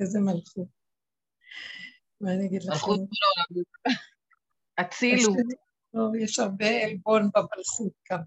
[0.00, 0.68] איזה מלכות.
[2.20, 2.72] מה אני אגיד לכם?
[2.72, 3.92] מלכות לא
[4.80, 5.34] אצילו.
[6.18, 8.20] יש הרבה עלבון במלכות גם.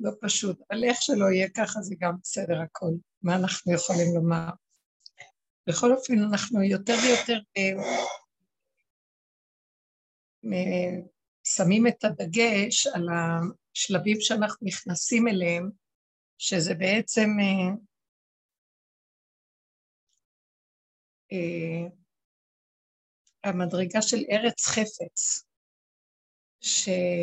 [0.00, 2.92] לא פשוט, אבל איך שלא יהיה ככה זה גם בסדר הכל.
[3.22, 4.48] מה אנחנו יכולים לומר?
[5.66, 7.72] בכל אופן, אנחנו יותר ויותר אה,
[11.44, 15.70] שמים את הדגש על השלבים שאנחנו נכנסים אליהם,
[16.38, 17.30] שזה בעצם
[23.44, 25.44] המדרגה של ארץ חפץ,
[26.60, 27.14] שיותר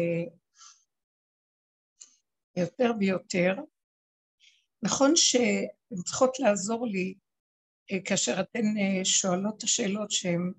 [3.00, 3.56] ויותר,
[4.82, 7.16] נכון שהן צריכות לעזור לי
[7.92, 8.66] אה, כאשר אתן
[9.04, 10.54] שואלות את השאלות שהן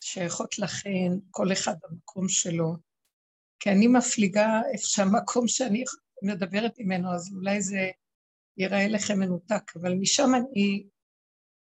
[0.00, 2.76] שייכות לכן, כל אחד במקום שלו,
[3.60, 5.84] כי אני מפליגה איפה שהמקום שאני
[6.22, 7.90] מדברת ממנו, אז אולי זה
[8.56, 10.86] ייראה לכם מנותק, אבל משם אני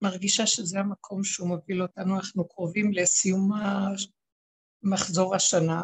[0.02, 3.50] מרגישה שזה המקום שהוא מוביל אותנו, אנחנו קרובים לסיום
[4.82, 5.82] מחזור השנה,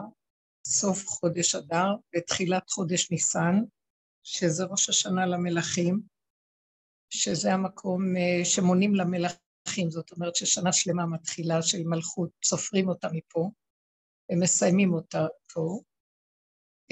[0.66, 3.54] סוף חודש אדר ותחילת חודש ניסן,
[4.22, 6.00] שזה ראש השנה למלכים,
[7.10, 13.50] שזה המקום אה, שמונים למלכים, זאת אומרת ששנה שלמה מתחילה של מלכות, סופרים אותה מפה
[14.32, 15.80] ומסיימים אותה פה,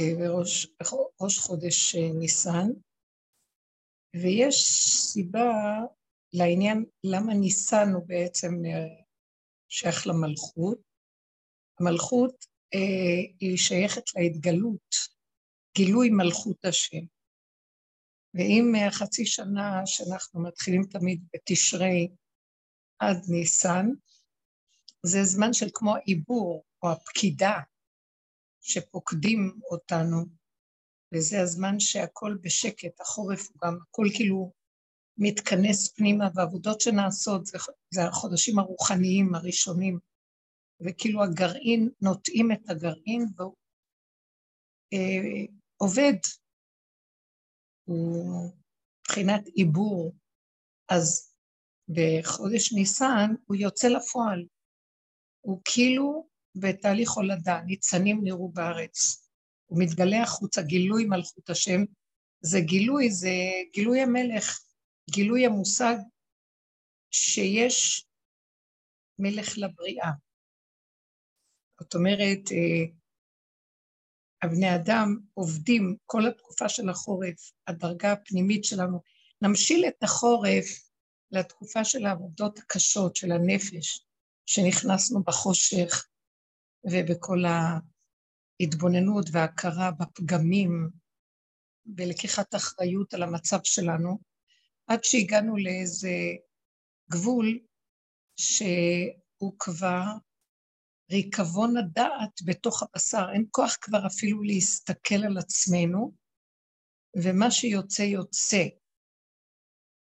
[0.00, 0.30] אה,
[1.20, 2.68] ראש חודש אה, ניסן,
[4.16, 4.64] ויש
[5.12, 5.50] סיבה
[6.32, 8.52] לעניין למה ניסן הוא בעצם
[9.68, 10.78] שייך למלכות.
[11.80, 12.44] המלכות
[12.74, 14.94] אה, היא שייכת להתגלות,
[15.76, 17.04] גילוי מלכות השם.
[18.34, 22.08] ואם החצי שנה שאנחנו מתחילים תמיד בתשרי
[22.98, 23.86] עד ניסן,
[25.06, 27.60] זה זמן של כמו העיבור או הפקידה
[28.60, 30.24] שפוקדים אותנו,
[31.14, 34.52] וזה הזמן שהכל בשקט, החורף הוא גם, הכל כאילו
[35.22, 37.58] מתכנס פנימה, והעבודות שנעשות זה,
[37.94, 39.98] זה החודשים הרוחניים הראשונים,
[40.80, 43.56] וכאילו הגרעין, נוטעים את הגרעין והוא
[44.92, 45.44] אה,
[45.76, 46.18] עובד,
[47.84, 48.50] הוא
[49.00, 50.14] מבחינת עיבור,
[50.88, 51.34] אז
[51.88, 54.46] בחודש ניסן הוא יוצא לפועל,
[55.40, 59.28] הוא כאילו בתהליך הולדה, ניצנים נראו בארץ.
[59.66, 61.84] הוא מתגלה החוצה, גילוי מלכות השם,
[62.40, 63.34] זה גילוי, זה
[63.72, 64.60] גילוי המלך,
[65.10, 65.96] גילוי המושג
[67.10, 68.06] שיש
[69.18, 70.10] מלך לבריאה.
[71.80, 72.84] זאת אומרת, אה,
[74.42, 79.02] הבני אדם עובדים כל התקופה של החורף, הדרגה הפנימית שלנו.
[79.42, 80.66] נמשיל את החורף
[81.30, 84.06] לתקופה של העבודות הקשות של הנפש,
[84.46, 86.08] שנכנסנו בחושך
[86.84, 87.38] ובכל
[88.60, 90.90] ההתבוננות וההכרה בפגמים
[91.96, 94.31] ולקיחת אחריות על המצב שלנו,
[94.86, 96.16] עד שהגענו לאיזה
[97.10, 97.58] גבול
[98.36, 100.04] שהוא כבר
[101.10, 106.12] ריקבון הדעת בתוך הבשר, אין כוח כבר אפילו להסתכל על עצמנו,
[107.16, 108.64] ומה שיוצא יוצא.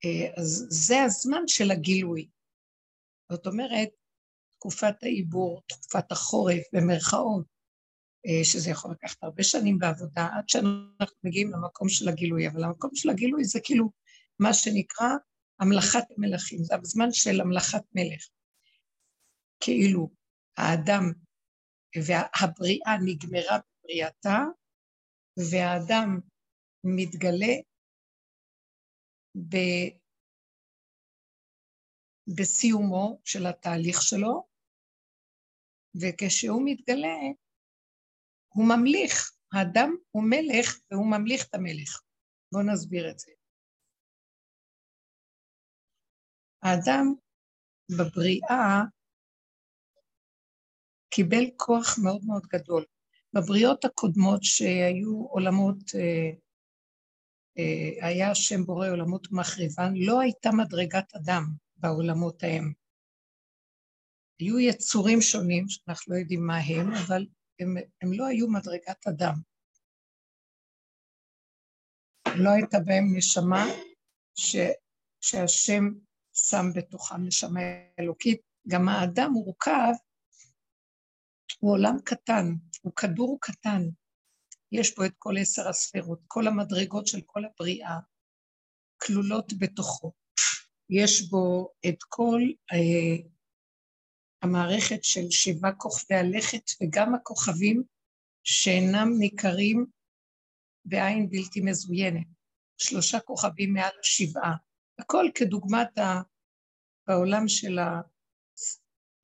[0.06, 2.30] אה, אז זה הזמן של הגילוי.
[3.32, 3.90] זאת אומרת,
[4.60, 7.46] תקופת העיבור, תקופת החורף, במרכאות,
[8.26, 12.90] אה, שזה יכול לקחת הרבה שנים בעבודה, עד שאנחנו מגיעים למקום של הגילוי, אבל המקום
[12.94, 13.90] של הגילוי זה כאילו
[14.40, 15.08] מה שנקרא
[15.60, 18.30] המלאכת המלכים, זה הזמן של המלאכת מלך.
[19.64, 20.10] כאילו
[20.58, 21.04] האדם
[22.06, 24.38] והבריאה נגמרה בבריאתה,
[25.52, 26.20] והאדם
[26.84, 27.54] מתגלה
[29.38, 29.58] ב...
[32.38, 34.48] בסיומו של התהליך שלו,
[36.02, 37.18] וכשהוא מתגלה,
[38.48, 39.32] הוא ממליך.
[39.54, 42.02] האדם הוא מלך והוא ממליך את המלך.
[42.52, 43.32] בואו נסביר את זה.
[46.64, 47.14] האדם
[47.98, 48.82] בבריאה
[51.10, 52.86] קיבל כוח מאוד מאוד גדול.
[53.34, 56.30] בבריאות הקודמות שהיו עולמות, אה,
[57.58, 61.44] אה, היה השם בורא עולמות ומחריבן, לא הייתה מדרגת אדם
[61.78, 62.74] בעולמות ההם.
[64.40, 67.26] היו יצורים שונים, שאנחנו לא יודעים מה הם, אבל
[67.60, 69.36] הם, הם לא היו מדרגת אדם.
[72.36, 73.66] לא הייתה בהם נשמה
[74.36, 74.56] ש,
[75.22, 75.84] שהשם
[76.34, 77.62] שם בתוכם נשמה
[78.00, 78.42] אלוקית.
[78.68, 79.94] גם האדם מורכב
[81.60, 82.46] הוא עולם קטן,
[82.82, 83.82] הוא כדור קטן.
[84.72, 88.00] יש בו את כל עשר הספירות, כל המדרגות של כל הבריאה
[89.02, 90.12] כלולות בתוכו.
[90.90, 92.42] יש בו את כל
[92.74, 93.30] אה,
[94.42, 97.84] המערכת של שבעה כוכבי הלכת וגם הכוכבים
[98.44, 99.86] שאינם ניכרים
[100.86, 102.28] בעין בלתי מזוינת.
[102.78, 104.56] שלושה כוכבים מעל השבעה.
[105.00, 105.90] הכל כדוגמת
[107.08, 107.80] בעולם של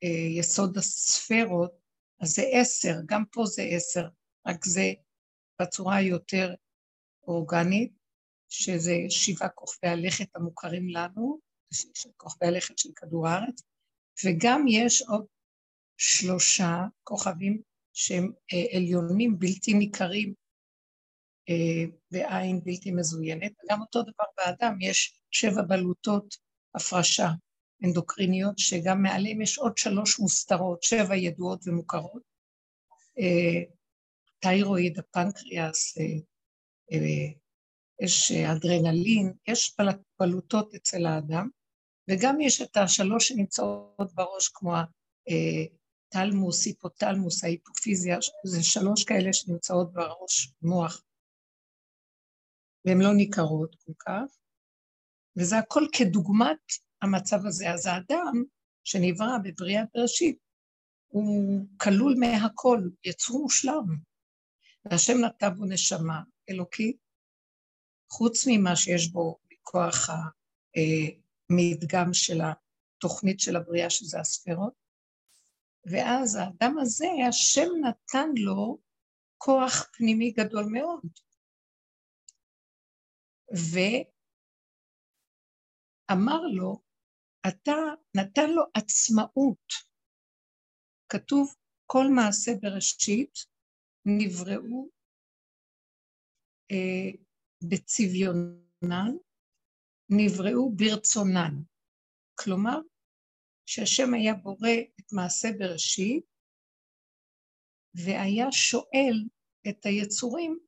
[0.01, 1.71] היסוד אה, הספרות,
[2.21, 4.07] אז זה עשר, גם פה זה עשר,
[4.47, 4.93] רק זה
[5.61, 6.53] בצורה היותר
[7.27, 7.91] אורגנית,
[8.49, 11.39] שזה שבעה כוכבי הלכת המוכרים לנו,
[12.17, 13.61] כוכבי הלכת של כדור הארץ,
[14.25, 15.25] וגם יש עוד
[15.97, 17.61] שלושה כוכבים
[17.93, 20.33] שהם אה, עליונים בלתי ניכרים
[21.49, 26.35] אה, בעין בלתי מזוינת, וגם אותו דבר באדם, יש שבע בלוטות
[26.75, 27.29] הפרשה
[27.85, 32.21] אנדוקריניות, שגם מעליהם יש עוד שלוש מוסתרות, שבע ידועות ומוכרות,
[33.19, 33.63] אה,
[34.39, 35.97] תיירואיד, הפנקריאס,
[38.01, 39.75] יש אדרנלין, יש
[40.19, 41.49] בלוטות אצל האדם,
[42.09, 44.73] וגם יש את השלוש שנמצאות בראש, כמו
[46.09, 51.03] הטלמוס, היפוטלמוס, ההיפופיזיה, זה שלוש כאלה שנמצאות בראש, מוח,
[52.85, 54.38] והן לא ניכרות כל כך,
[55.37, 56.57] וזה הכל כדוגמת
[57.01, 57.71] המצב הזה.
[57.71, 58.43] אז האדם
[58.83, 60.37] שנברא בבריאת בראשית,
[61.07, 63.85] הוא כלול מהכל, יצור מושלם.
[64.85, 66.97] והשם נתן בו נשמה אלוקית,
[68.11, 70.09] חוץ ממה שיש בו מכוח
[71.49, 74.73] המדגם של התוכנית של הבריאה, שזה הספירות.
[75.85, 78.77] ואז האדם הזה, השם נתן לו
[79.37, 81.01] כוח פנימי גדול מאוד.
[86.09, 86.81] ואמר לו,
[87.47, 87.75] אתה
[88.17, 89.67] נתן לו עצמאות.
[91.09, 93.33] כתוב, כל מעשה בראשית
[94.05, 94.89] נבראו
[96.71, 97.11] אה,
[97.69, 99.11] בצביונן,
[100.09, 101.53] נבראו ברצונן.
[102.39, 102.79] כלומר,
[103.65, 104.69] שהשם היה בורא
[104.99, 106.25] את מעשה בראשית,
[107.95, 109.27] והיה שואל
[109.69, 110.59] את היצורים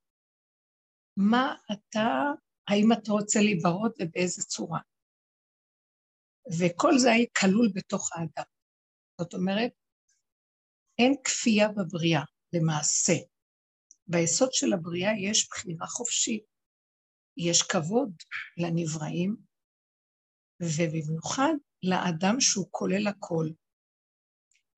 [1.17, 2.09] מה אתה,
[2.67, 4.79] האם אתה רוצה להיברות ובאיזה צורה.
[6.59, 8.49] וכל זה היה כלול בתוך האדם.
[9.21, 9.71] זאת אומרת,
[10.97, 12.23] אין כפייה בבריאה,
[12.53, 13.13] למעשה.
[14.07, 16.43] ביסוד של הבריאה יש בחירה חופשית,
[17.37, 18.13] יש כבוד
[18.57, 19.35] לנבראים,
[20.61, 21.53] ובמיוחד
[21.83, 23.45] לאדם שהוא כולל הכל.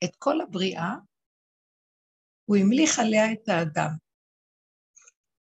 [0.03, 0.91] את כל הבריאה,
[2.45, 3.89] הוא המליך עליה את האדם.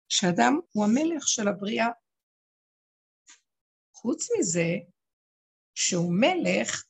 [0.09, 1.87] שאדם הוא המלך של הבריאה.
[3.93, 4.90] חוץ מזה,
[5.75, 6.83] שהוא מלך,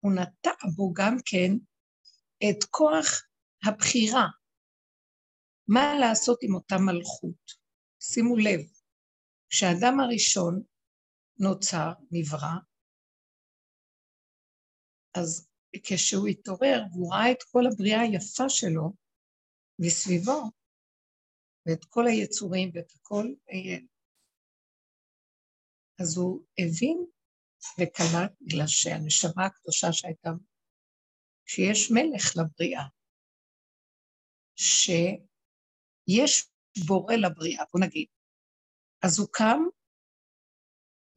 [0.00, 1.50] הוא נטע בו גם כן
[2.50, 3.06] את כוח
[3.64, 4.26] הבחירה,
[5.68, 7.70] מה לעשות עם אותה מלכות.
[8.02, 8.60] שימו לב,
[9.48, 10.62] כשהאדם הראשון
[11.38, 12.56] נוצר, נברא,
[15.14, 15.48] אז
[15.86, 18.92] כשהוא התעורר והוא ראה את כל הבריאה היפה שלו
[19.78, 20.50] מסביבו,
[21.66, 23.26] ואת כל היצורים ואת הכל,
[26.00, 27.06] אז הוא הבין
[27.78, 30.30] וקלט, בגלל שהנשמה הקדושה שהייתה,
[31.46, 32.86] שיש מלך לבריאה,
[34.56, 36.50] שיש
[36.86, 38.08] בורא לבריאה, בוא נגיד.
[39.04, 39.60] אז הוא קם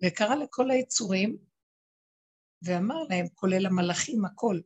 [0.04, 1.38] וקרא לכל היצורים
[2.62, 4.60] ואמר להם, כולל המלאכים, הכל.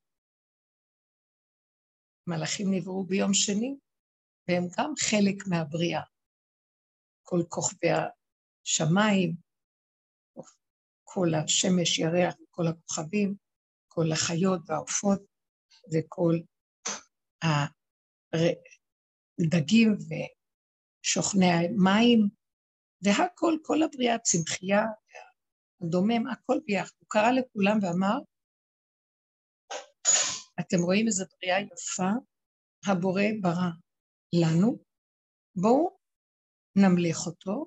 [2.27, 3.77] מלאכים נבראו ביום שני,
[4.47, 6.01] והם גם חלק מהבריאה.
[7.23, 9.46] כל כוכבי השמיים,
[11.19, 13.35] כל השמש, ירח, כל הכוכבים,
[13.87, 15.21] כל החיות והעופות
[15.93, 16.35] וכל
[19.39, 19.97] הדגים
[21.03, 22.29] ושוכני המים,
[23.01, 24.83] והכל, כל הבריאה, הצמחייה,
[25.81, 26.91] הדומם, הכל ביחד.
[26.99, 28.17] הוא קרא לכולם ואמר,
[30.59, 32.11] אתם רואים איזו בריאה יפה?
[32.87, 33.71] הבורא ברא
[34.33, 34.83] לנו,
[35.55, 35.97] בואו
[36.75, 37.65] נמליך אותו,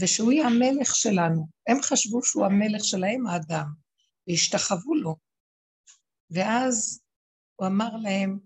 [0.00, 1.48] ושהוא יהיה המלך שלנו.
[1.68, 3.66] הם חשבו שהוא המלך שלהם, האדם,
[4.28, 5.16] והשתחוו לו.
[6.30, 7.02] ואז
[7.56, 8.38] הוא אמר להם,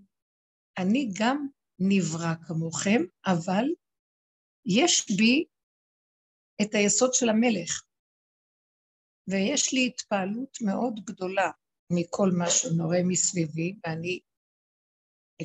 [0.78, 1.46] אני גם
[1.78, 3.64] נברא כמוכם, אבל
[4.66, 5.44] יש בי
[6.62, 7.82] את היסוד של המלך,
[9.28, 11.50] ויש לי התפעלות מאוד גדולה
[11.90, 14.20] מכל מה שנורא מסביבי, ואני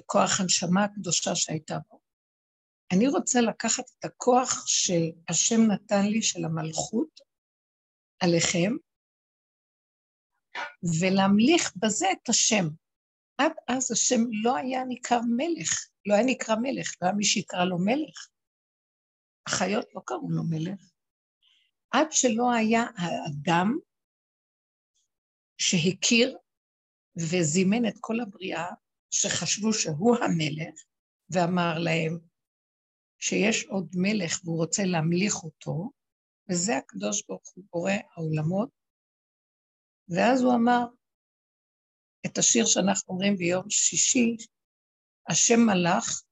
[0.05, 1.96] כוח הנשמה הקדושה שהייתה בו.
[2.91, 7.19] אני רוצה לקחת את הכוח שהשם נתן לי, של המלכות,
[8.19, 8.71] עליכם,
[11.01, 12.65] ולהמליך בזה את השם.
[13.37, 17.65] עד אז השם לא היה ניכר מלך, לא היה נקרא מלך, לא היה מי שיקרא
[17.65, 18.27] לו מלך.
[19.47, 20.91] החיות לא קראו לו מלך.
[21.91, 23.77] עד שלא היה האדם
[25.57, 26.37] שהכיר
[27.17, 28.67] וזימן את כל הבריאה
[29.11, 30.83] שחשבו שהוא המלך,
[31.29, 32.19] ואמר להם
[33.19, 35.91] שיש עוד מלך והוא רוצה להמליך אותו,
[36.49, 38.69] וזה הקדוש ברוך הוא בורא העולמות,
[40.09, 40.85] ואז הוא אמר
[42.25, 44.35] את השיר שאנחנו אומרים ביום שישי,
[45.29, 46.23] השם מלאך,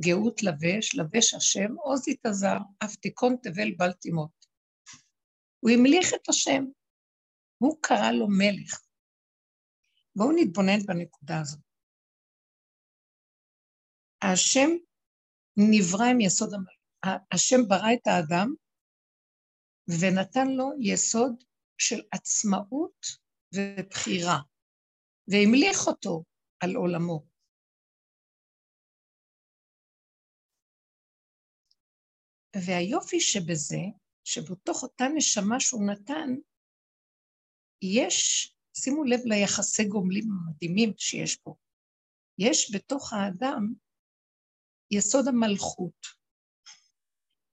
[0.00, 4.46] גאות לבש, לבש השם, עוז יתעזר, אף תיכון תבל בל תימות.
[5.60, 6.64] הוא המליך את השם,
[7.58, 8.80] הוא קרא לו מלך.
[10.16, 11.60] בואו נתבונן בנקודה הזאת.
[14.22, 14.70] השם
[15.56, 16.80] נברא עם יסוד המלך.
[17.32, 18.54] השם ברא את האדם
[20.00, 21.44] ונתן לו יסוד
[21.78, 23.06] של עצמאות
[23.54, 24.38] ובחירה,
[25.28, 26.24] והמליך אותו
[26.60, 27.26] על עולמו.
[32.66, 33.82] והיופי שבזה,
[34.24, 36.30] שבתוך אותה נשמה שהוא נתן,
[37.82, 41.54] יש, שימו לב ליחסי גומלים המדהימים שיש פה.
[42.38, 43.74] יש בתוך האדם
[44.90, 46.06] יסוד המלכות,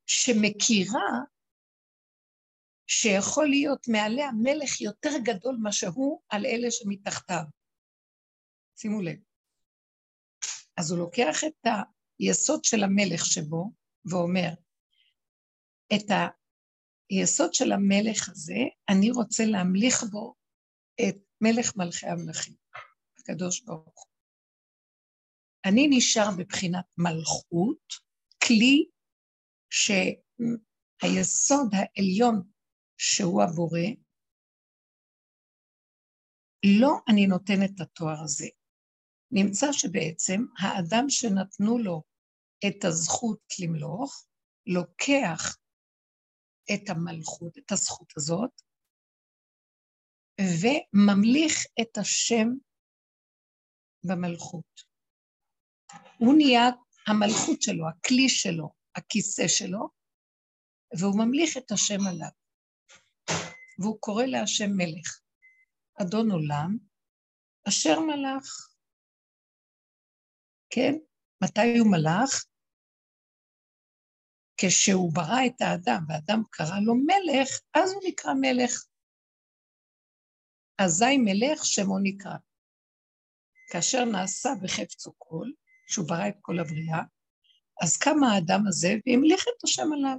[0.05, 1.09] שמכירה
[2.87, 7.43] שיכול להיות מעליה מלך יותר גדול מאשר הוא על אלה שמתחתיו.
[8.75, 9.19] שימו לב.
[10.77, 11.67] אז הוא לוקח את
[12.19, 13.71] היסוד של המלך שבו
[14.05, 14.49] ואומר,
[15.95, 16.05] את
[17.09, 20.35] היסוד של המלך הזה, אני רוצה להמליך בו
[21.01, 22.55] את מלך מלכי המלכים,
[23.19, 24.06] הקדוש ברוך.
[25.65, 27.93] אני נשאר בבחינת מלכות,
[28.47, 28.85] כלי
[31.03, 32.49] שהיסוד העליון
[32.97, 33.79] שהוא הבורא,
[36.79, 38.47] לא אני נותן את התואר הזה.
[39.31, 42.03] נמצא שבעצם האדם שנתנו לו
[42.67, 44.25] את הזכות למלוך,
[44.67, 45.57] לוקח
[46.73, 48.61] את המלכות, את הזכות הזאת,
[50.41, 52.47] וממליך את השם
[54.03, 54.86] במלכות.
[56.17, 56.63] הוא נהיה
[57.07, 59.89] המלכות שלו, הכלי שלו, הכיסא שלו,
[60.99, 62.29] והוא ממליך את השם עליו.
[63.79, 65.19] והוא קורא להשם מלך,
[66.01, 66.77] אדון עולם,
[67.67, 68.69] אשר מלך.
[70.69, 70.93] כן?
[71.43, 72.45] מתי הוא מלך?
[74.57, 78.85] כשהוא ברא את האדם, והאדם קרא לו מלך, אז הוא נקרא מלך.
[80.77, 82.37] אזי מלך שמו נקרא.
[83.71, 85.47] כאשר נעשה בחפצו כל,
[85.87, 87.01] שהוא ברא את כל הבריאה,
[87.83, 90.17] אז קם האדם הזה והמליך את השם עליו.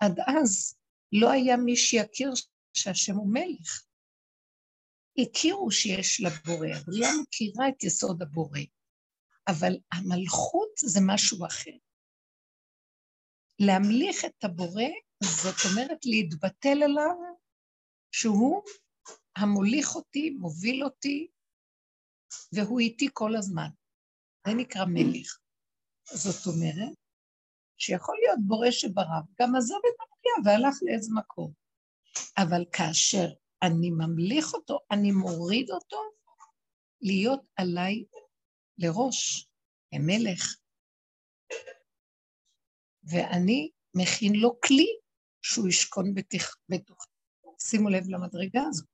[0.00, 0.78] עד אז
[1.12, 2.30] לא היה מי שיכיר
[2.72, 3.84] שהשם הוא מלך.
[5.18, 8.60] הכירו שיש לבורא, הבריאה מכירה את יסוד הבורא,
[9.48, 11.76] אבל המלכות זה משהו אחר.
[13.58, 14.90] להמליך את הבורא,
[15.24, 17.16] זאת אומרת להתבטל עליו
[18.12, 18.62] שהוא
[19.36, 21.28] המוליך אותי, מוביל אותי,
[22.52, 23.68] והוא איתי כל הזמן.
[24.46, 25.38] זה נקרא מלך.
[26.12, 26.94] זאת אומרת,
[27.76, 31.52] שיכול להיות בורא שברא, גם עזב את הבריאה והלך לאיזה מקום.
[32.38, 33.26] אבל כאשר
[33.62, 35.96] אני ממליך אותו, אני מוריד אותו
[37.00, 38.04] להיות עליי
[38.78, 39.48] לראש,
[39.92, 40.56] למלך.
[43.04, 44.86] ואני מכין לו כלי
[45.42, 46.14] שהוא ישכון
[46.68, 47.06] בתוך.
[47.60, 48.88] שימו לב למדרגה הזאת.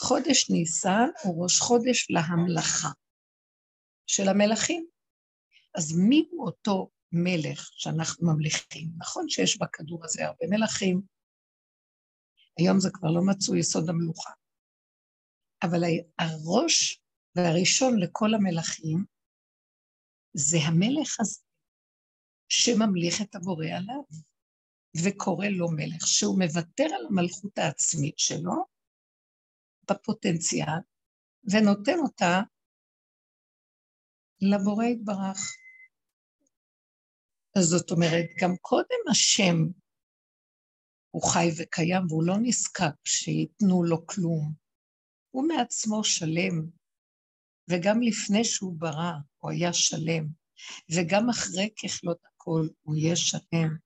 [0.00, 2.88] חודש ניסן הוא ראש חודש להמלכה
[4.06, 4.86] של המלכים.
[5.74, 8.88] אז מי הוא אותו מלך שאנחנו ממליכים?
[8.98, 11.02] נכון שיש בכדור הזה הרבה מלכים,
[12.58, 14.30] היום זה כבר לא מצאו יסוד המלוכה,
[15.62, 15.80] אבל
[16.18, 17.00] הראש
[17.36, 19.04] והראשון לכל המלכים
[20.34, 21.40] זה המלך הזה
[22.48, 24.02] שממליך את הבורא עליו
[25.04, 28.64] וקורא לו מלך, שהוא מוותר על המלכות העצמית שלו
[29.90, 30.80] בפוטנציאל
[31.50, 32.40] ונותן אותה
[34.40, 35.38] לבורא יתברך.
[37.58, 39.56] אז זאת אומרת, גם קודם השם
[41.10, 44.52] הוא חי וקיים והוא לא נזקק שייתנו לו כלום.
[45.30, 46.70] הוא מעצמו שלם,
[47.70, 50.26] וגם לפני שהוא ברא הוא היה שלם,
[50.94, 53.76] וגם אחרי ככלות הכל הוא יהיה שלם.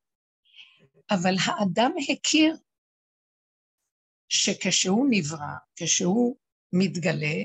[1.10, 2.56] אבל האדם הכיר
[4.28, 6.36] שכשהוא נברא, כשהוא
[6.72, 7.36] מתגלה,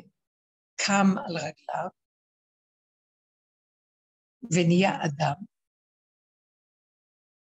[0.76, 1.90] קם על רגליו
[4.52, 5.36] ונהיה אדם,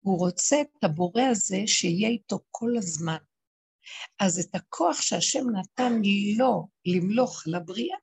[0.06, 3.18] הוא רוצה את הבורא הזה שיהיה איתו כל הזמן.
[4.20, 5.92] אז את הכוח שהשם נתן
[6.38, 7.98] לו למלוך על הבריאה,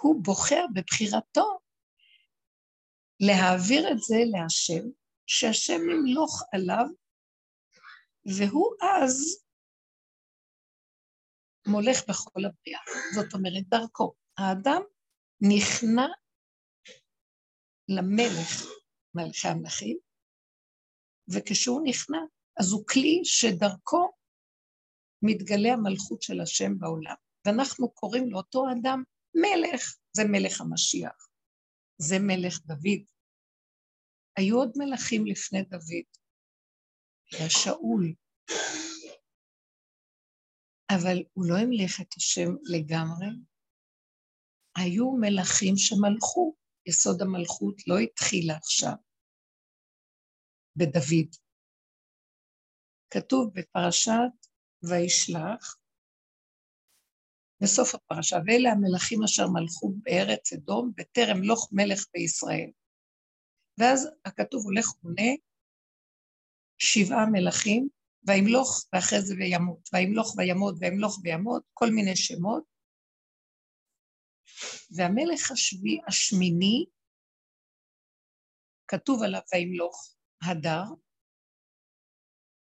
[0.00, 1.58] הוא בוחר בבחירתו
[3.20, 4.88] להעביר את זה להשם,
[5.26, 6.86] שהשם ימלוך עליו,
[8.38, 9.44] והוא אז
[11.66, 12.80] מולך בכל הבריאה.
[13.14, 14.14] זאת אומרת, דרכו.
[14.38, 14.82] האדם
[15.40, 16.06] נכנע
[17.88, 18.66] למלך,
[19.14, 19.98] מלכי המלכים,
[21.28, 22.18] וכשהוא נכנע,
[22.60, 24.12] אז הוא כלי שדרכו
[25.22, 27.14] מתגלה המלכות של השם בעולם.
[27.46, 29.02] ואנחנו קוראים לאותו אדם
[29.34, 31.28] מלך, זה מלך המשיח,
[31.98, 33.02] זה מלך דוד.
[34.36, 36.06] היו עוד מלכים לפני דוד,
[37.32, 38.14] היה שאול,
[40.90, 43.26] אבל הוא לא המליך את השם לגמרי.
[44.76, 48.94] היו מלכים שמלכו, יסוד המלכות לא התחילה עכשיו,
[50.76, 51.36] בדוד.
[53.10, 54.46] כתוב בפרשת
[54.82, 55.76] וישלח,
[57.62, 62.70] בסוף הפרשה, ואלה המלכים אשר מלכו בארץ אדום, בטרם לוך מלך בישראל.
[63.78, 65.32] ואז הכתוב הולך ומונה
[66.78, 67.88] שבעה מלכים,
[68.26, 72.73] וימלוך ואחרי זה וימות, וימלוך וימות, וימלוך וימות, כל מיני שמות.
[74.96, 76.84] והמלך השבי, השמיני,
[78.88, 80.84] כתוב עליו וימלוך הדר,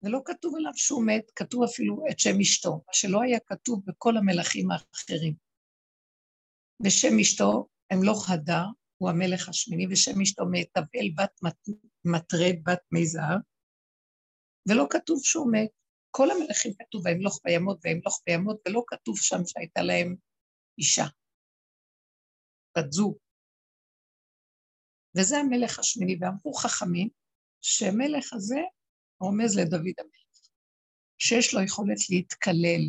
[0.03, 4.17] ולא כתוב עליו שהוא מת, כתוב אפילו את שם אשתו, מה שלא היה כתוב בכל
[4.17, 5.35] המלכים האחרים.
[6.85, 8.65] ושם אשתו, אמלוך הדר,
[8.97, 11.39] הוא המלך השמיני, ושם אשתו מתבל בת
[12.05, 13.37] מטרד, בת מיזהר,
[14.69, 15.69] ולא כתוב שהוא מת.
[16.11, 20.15] כל המלכים כתוב וימלוך וימות וימלוך וימות, ולא כתוב שם שהייתה להם
[20.77, 21.05] אישה,
[22.77, 23.17] בת זוג.
[25.17, 27.09] וזה המלך השמיני, ואמרו חכמים
[27.61, 28.61] שהמלך הזה
[29.21, 30.49] רומז לדוד המלך,
[31.17, 32.83] שיש לו יכולת להתקלל,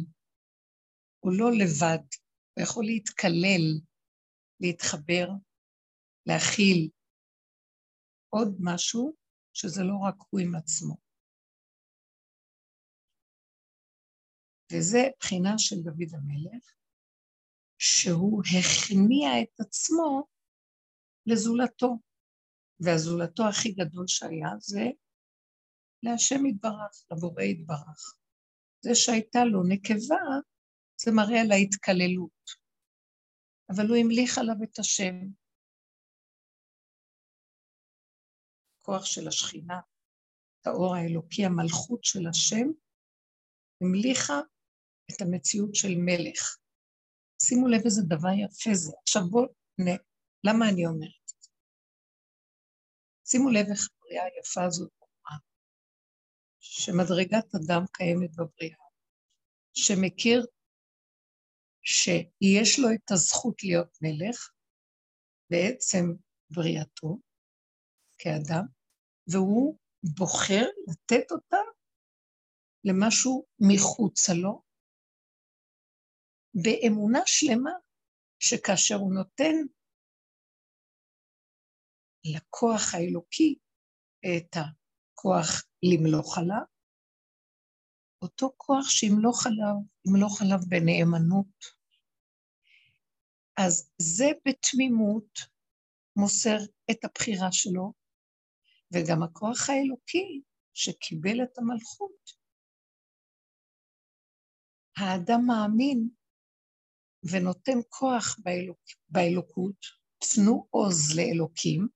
[1.21, 2.05] הוא לא לבד,
[2.55, 3.65] הוא יכול להתקלל,
[4.61, 5.29] להתחבר,
[6.27, 6.91] להכיל
[8.29, 9.15] עוד משהו
[9.53, 10.97] שזה לא רק הוא עם עצמו.
[14.73, 16.78] וזה בחינה של דוד המלך,
[17.79, 20.27] שהוא הכניע את עצמו
[21.27, 21.99] לזולתו,
[22.81, 24.85] והזולתו הכי גדול שהיה זה
[26.03, 28.15] להשם יתברך, לבורא יתברך.
[28.81, 30.25] זה שהייתה לו נקבה,
[31.01, 32.69] זה מראה על ההתקללות.
[33.71, 35.15] אבל הוא המליך עליו את השם.
[38.83, 39.81] כוח של השכינה,
[40.67, 42.67] האור האלוקי, המלכות של השם,
[43.81, 44.41] המליכה
[45.11, 46.59] את המציאות של מלך.
[47.43, 48.93] שימו לב איזה דבר יפה זה.
[49.03, 49.47] עכשיו בואו,
[50.45, 51.27] למה אני אומרת?
[53.25, 54.91] שימו לב איך הבריאה היפה הזאת
[56.61, 58.85] שמדרגת אדם קיימת בבריאה,
[59.75, 60.47] שמכיר
[61.83, 64.51] שיש לו את הזכות להיות מלך
[65.51, 66.05] בעצם
[66.51, 67.19] בריאתו
[68.19, 68.65] כאדם,
[69.33, 69.79] והוא
[70.19, 71.57] בוחר לתת אותה
[72.85, 74.63] למשהו מחוצה לו,
[76.63, 77.71] באמונה שלמה
[78.39, 79.55] שכאשר הוא נותן
[82.25, 83.59] לכוח האלוקי
[84.27, 86.65] את הכוח למלוך עליו,
[88.23, 89.75] אותו כוח שימלוך עליו,
[90.07, 91.79] ימלוך עליו בנאמנות.
[93.57, 95.39] אז זה בתמימות
[96.17, 96.59] מוסר
[96.91, 97.93] את הבחירה שלו,
[98.95, 100.43] וגם הכוח האלוקי
[100.75, 102.31] שקיבל את המלכות.
[104.97, 106.09] האדם מאמין
[107.23, 109.77] ונותן כוח באלוק, באלוקות,
[110.19, 111.89] תנו עוז לאלוקים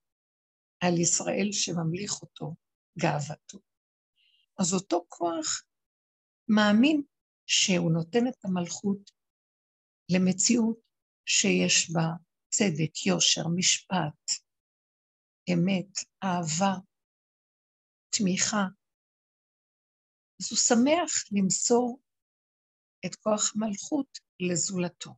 [0.80, 2.54] על ישראל שממליך אותו,
[2.98, 3.58] גאוותו.
[4.60, 5.64] אז אותו כוח
[6.48, 7.02] מאמין
[7.46, 9.10] שהוא נותן את המלכות
[10.08, 10.78] למציאות
[11.26, 12.06] שיש בה
[12.48, 14.22] צדק, יושר, משפט,
[15.52, 15.92] אמת,
[16.24, 16.74] אהבה,
[18.10, 18.64] תמיכה.
[20.40, 22.00] אז הוא שמח למסור
[23.06, 24.18] את כוח המלכות
[24.50, 25.14] לזולתו.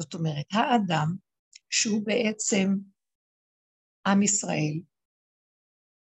[0.00, 1.16] זאת אומרת, האדם,
[1.70, 2.68] שהוא בעצם
[4.06, 4.80] עם ישראל,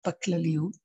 [0.08, 0.78] בכלליות,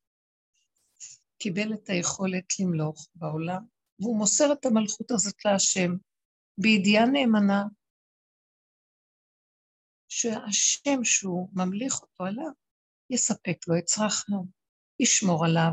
[1.39, 3.67] קיבל את היכולת למלוך בעולם,
[4.01, 5.91] והוא מוסר את המלכות הזאת להשם,
[6.59, 7.63] בידיעה נאמנה
[10.09, 12.53] שהשם שהוא ממליך אותו עליו,
[13.11, 14.41] יספק לו את צרכיו,
[15.01, 15.73] ישמור עליו,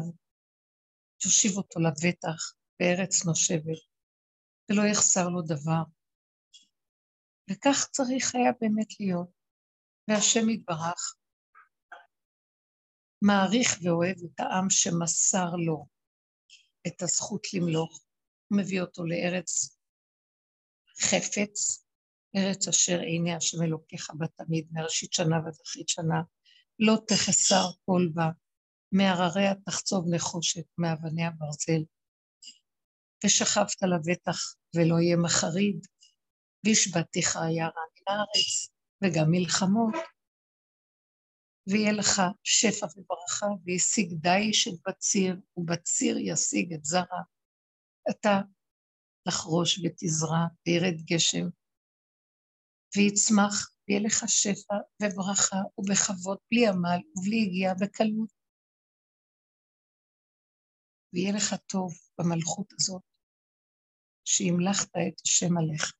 [1.25, 3.90] יושיב אותו לבטח בארץ נושבת,
[4.69, 5.83] ולא יחסר לו דבר.
[7.51, 9.29] וכך צריך היה באמת להיות.
[10.07, 11.15] והשם יתברך
[13.21, 15.85] מעריך ואוהב את העם שמסר לו
[16.87, 18.03] את הזכות למלוך,
[18.47, 19.77] הוא מביא אותו לארץ
[21.01, 21.85] חפץ,
[22.35, 25.53] ארץ אשר עיני השם אלוקיך בה תמיד, מראשית שנה ועד
[25.87, 26.21] שנה,
[26.79, 28.29] לא תחסר כל בה,
[28.91, 31.83] מהרריה תחצוב נחושת, מאבני הברזל.
[33.25, 34.37] ושכבת לבטח
[34.75, 35.87] ולא יהיה מחריד,
[36.65, 38.69] והשבתיך יערה מן הארץ,
[39.03, 39.95] וגם מלחמות,
[41.67, 47.21] ויהיה לך שפע וברכה, וישיג דיש את בציר, ובציר ישיג את זרע.
[48.09, 48.41] אתה
[49.27, 51.45] תחרוש ותזרע, וירד גשם,
[52.97, 58.31] ויצמח, ויהיה לך שפע וברכה ובכבוד, בלי עמל ובלי הגיעה, בקלות.
[61.13, 63.10] ויהיה לך טוב במלכות הזאת,
[64.25, 65.93] שהמלכת את השם עליך.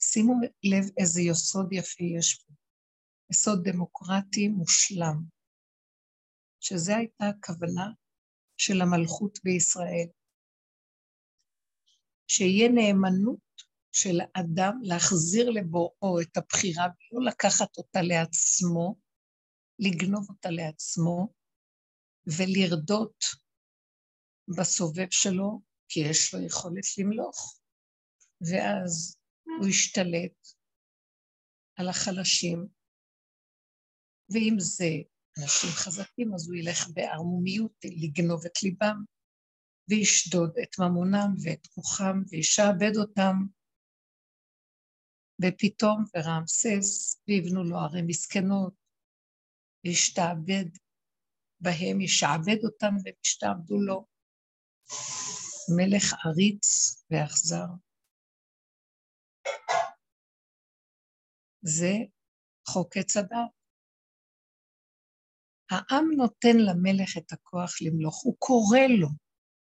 [0.00, 2.52] שימו לב איזה יסוד יפה יש פה.
[3.30, 5.22] יסוד דמוקרטי מושלם,
[6.60, 7.86] שזו הייתה הכוונה
[8.56, 10.08] של המלכות בישראל.
[12.28, 18.96] שיהיה נאמנות של האדם להחזיר לבוראו את הבחירה ולא לקחת אותה לעצמו,
[19.78, 21.28] לגנוב אותה לעצמו
[22.26, 23.24] ולרדות
[24.58, 27.60] בסובב שלו, כי יש לו יכולת למלוך.
[28.40, 29.16] ואז
[29.58, 30.48] הוא ישתלט
[31.76, 32.66] על החלשים,
[34.30, 34.90] ואם זה
[35.42, 39.04] אנשים חזקים, אז הוא ילך בערמומיות לגנוב את ליבם,
[39.88, 43.34] וישדוד את ממונם ואת כוחם, וישעבד אותם.
[45.42, 48.74] ופתאום ורעמסס, ויבנו לו ערי מסכנות,
[49.84, 50.68] וישתעבד
[51.60, 54.06] בהם, ישעבד אותם וישתעבדו לו.
[55.76, 56.66] מלך עריץ
[57.10, 57.66] ואכזר.
[61.62, 61.92] זה
[62.68, 63.56] חוק עץ הדת.
[65.70, 69.08] העם נותן למלך את הכוח למלוך, הוא קורא לו.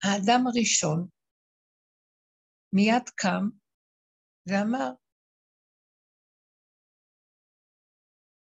[0.04, 1.08] האדם הראשון
[2.72, 3.48] מיד קם
[4.46, 4.90] ואמר,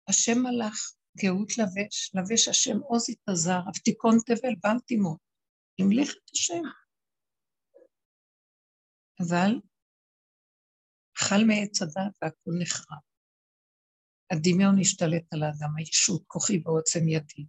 [0.09, 0.75] השם מלך,
[1.17, 5.17] גאות לבש, לבש השם עוז יתזר, אבתיקון תבל, בל תימות.
[5.79, 6.63] המליך את השם.
[9.21, 9.51] אבל
[11.17, 12.99] אכל מעץ הדת והכול נחרב.
[14.31, 17.45] הדמיון השתלט על האדם, הישות, כוחי ועוצם ידי.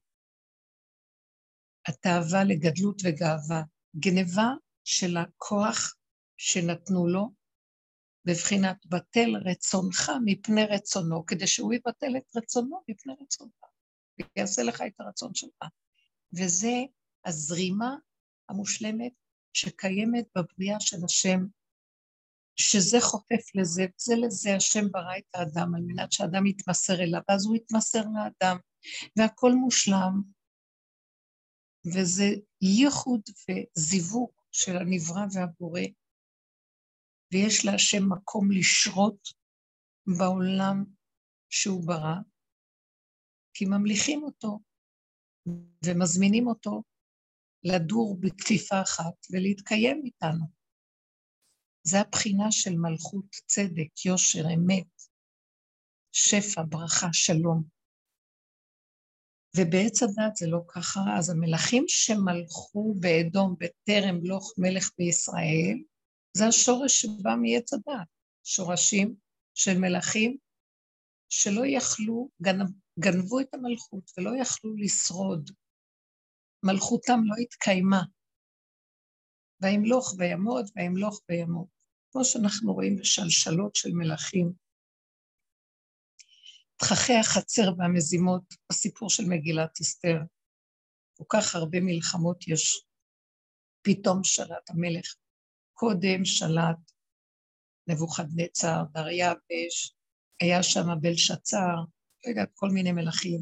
[1.88, 3.62] התאווה לגדלות וגאווה,
[3.96, 4.48] גניבה
[4.84, 5.94] של הכוח
[6.36, 7.34] שנתנו לו,
[8.24, 13.52] בבחינת בטל רצונך מפני רצונו, כדי שהוא יבטל את רצונו מפני רצונך,
[14.18, 15.62] ויעשה לך את הרצון שלך.
[16.38, 16.74] וזה
[17.24, 17.96] הזרימה
[18.48, 19.12] המושלמת
[19.52, 21.46] שקיימת בבריאה של השם
[22.60, 27.46] שזה חופף לזה, זה לזה השם ברא את האדם על מנת שהאדם יתמסר אליו, ואז
[27.46, 28.56] הוא יתמסר לאדם,
[29.16, 30.22] והכל מושלם,
[31.94, 32.24] וזה
[32.62, 35.80] ייחוד וזיווג של הנברא והבורא,
[37.32, 39.28] ויש להשם מקום לשרות
[40.18, 40.84] בעולם
[41.50, 42.16] שהוא ברא,
[43.54, 44.60] כי ממליכים אותו
[45.84, 46.82] ומזמינים אותו
[47.64, 50.59] לדור בכפיפה אחת ולהתקיים איתנו.
[51.82, 54.86] זה הבחינה של מלכות, צדק, יושר, אמת,
[56.12, 57.62] שפע, ברכה, שלום.
[59.56, 65.78] ובעץ הדת זה לא ככה, אז המלכים שמלכו באדום בטרם לוך מלך בישראל,
[66.36, 68.08] זה השורש שבא מעץ הדת,
[68.44, 69.14] שורשים
[69.54, 70.36] של מלכים
[71.28, 75.50] שלא יכלו, גנב, גנבו את המלכות ולא יכלו לשרוד.
[76.62, 78.02] מלכותם לא התקיימה.
[79.62, 81.66] וימלוך וימות, וימלוך וימות.
[82.12, 84.52] כמו שאנחנו רואים בשלשלות של מלכים.
[86.76, 90.18] תככי החצר והמזימות בסיפור של מגילת אסתר.
[91.16, 92.84] כל כך הרבה מלחמות יש.
[93.82, 95.14] פתאום שלט המלך.
[95.72, 96.92] קודם שלט
[97.86, 99.94] נבוכדנצר, דריווש,
[100.40, 101.76] היה שם בלשצר,
[102.24, 103.40] לא יודעת, כל מיני מלכים.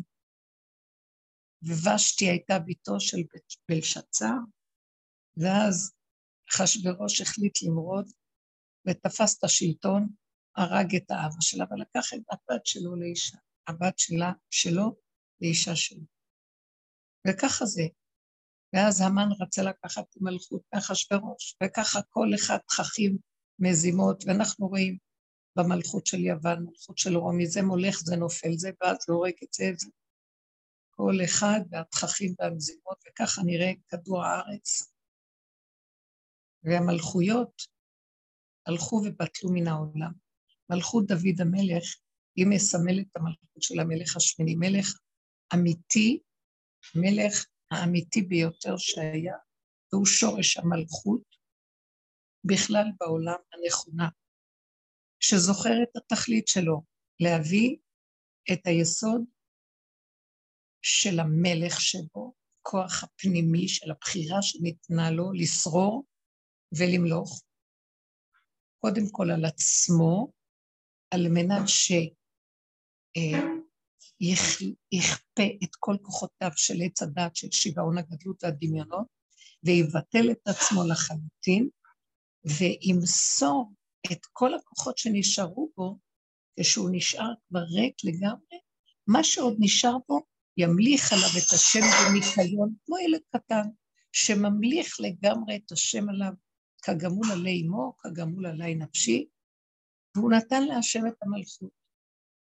[1.62, 3.18] וושתי הייתה בתו של
[3.68, 4.34] בלשצר,
[5.36, 5.97] ואז
[6.50, 8.10] אחשוורוש החליט למרוד,
[8.86, 10.08] ותפס את השלטון,
[10.56, 14.96] הרג את האבא שלה, ולקח את הבת שלו לאישה, הבת שלה, שלו
[15.40, 16.04] לאישה שלו.
[17.28, 17.82] וככה זה.
[18.72, 23.18] ואז המן רצה לקחת מלכות מאחשוורוש, וככה כל אחד תככים
[23.58, 24.98] מזימות, ואנחנו רואים
[25.56, 29.52] במלכות של יוון, מלכות של רומי, זה מולך, זה נופל, זה בא, זה הורג את
[29.52, 29.90] זה, זה.
[30.90, 34.92] כל אחד והתככים והמזימות, וככה נראה כדור הארץ.
[36.68, 37.62] והמלכויות
[38.66, 40.12] הלכו ובטלו מן העולם.
[40.70, 41.84] מלכות דוד המלך,
[42.36, 44.86] היא מסמלת את המלכות של המלך השמיני, מלך
[45.54, 46.20] אמיתי,
[46.94, 49.36] מלך האמיתי ביותר שהיה,
[49.92, 51.22] והוא שורש המלכות
[52.44, 54.08] בכלל בעולם הנכונה,
[55.20, 56.82] שזוכר את התכלית שלו,
[57.20, 57.76] להביא
[58.52, 59.24] את היסוד
[60.82, 66.04] של המלך שבו, כוח הפנימי של הבחירה שניתנה לו לשרור
[66.72, 67.42] ולמלוך,
[68.78, 70.32] קודם כל על עצמו,
[71.10, 72.22] על מנת שיכפה
[75.64, 79.06] את כל כוחותיו של עץ הדת של שיגעון הגדלות והדמיונות,
[79.64, 81.68] ויבטל את עצמו לחלוטין,
[82.44, 83.72] וימסור
[84.12, 85.98] את כל הכוחות שנשארו בו,
[86.60, 88.58] כשהוא נשאר כבר ריק לגמרי,
[89.06, 90.20] מה שעוד נשאר בו
[90.56, 93.68] ימליך עליו את השם בניקיון, כמו ילד קטן,
[94.12, 96.32] שממליך לגמרי את השם עליו,
[96.82, 99.26] כגמול עלי אמו, כגמול עלי נפשי,
[100.16, 101.70] והוא נתן להשם את המלכות.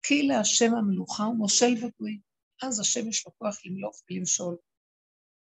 [0.03, 2.19] כי להשם המלוכה הוא מושל בגויים.
[2.63, 4.57] אז השם יש לו כוח למלוך ולמשול.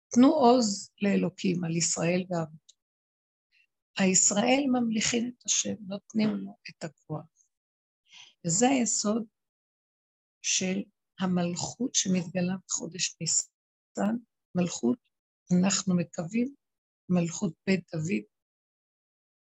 [0.08, 2.74] תנו עוז לאלוקים על ישראל ואבותו.
[3.98, 7.46] הישראל ממליכים את השם, נותנים לו את הכוח.
[8.46, 9.24] וזה היסוד
[10.42, 10.82] של
[11.20, 14.16] המלכות שמתגלה בחודש ניסן,
[14.54, 14.98] מלכות,
[15.52, 16.54] אנחנו מקווים,
[17.08, 18.33] מלכות בית דוד,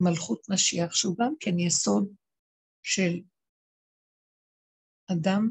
[0.02, 2.16] מלכות משיח, שהוא גם כן יסוד
[2.84, 3.14] של
[5.12, 5.50] אדם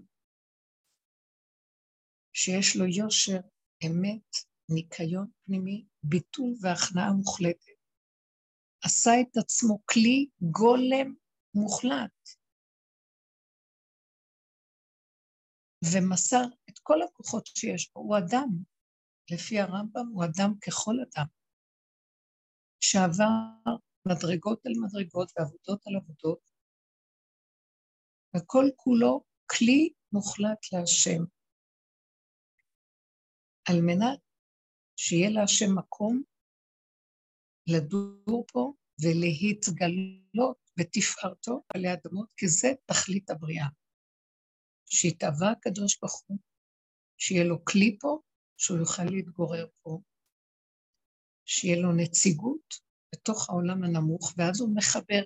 [2.33, 3.41] שיש לו יושר,
[3.87, 4.31] אמת,
[4.75, 7.79] ניקיון פנימי, ביטול והכנעה מוחלטת.
[8.85, 11.15] עשה את עצמו כלי גולם
[11.55, 12.19] מוחלט.
[15.85, 18.01] ומסר את כל הכוחות שיש בו.
[18.01, 18.49] הוא אדם,
[19.31, 21.27] לפי הרמב"ם, הוא אדם ככל אדם,
[22.81, 26.51] שעבר מדרגות על מדרגות ועבודות על עבודות,
[28.37, 31.23] וכל כולו כלי מוחלט להשם,
[33.69, 34.21] על מנת
[34.97, 36.23] שיהיה להשם מקום
[37.67, 43.67] לדור פה ולהתגלות בתפארתו עלי אדמות, כי זה תכלית הבריאה.
[44.87, 46.39] שיתאווה הקדוש ברוך הוא,
[47.17, 48.21] שיהיה לו כלי פה,
[48.57, 50.01] שהוא יוכל להתגורר פה,
[51.45, 55.23] שיהיה לו נציגות בתוך העולם הנמוך, ואז הוא מחבר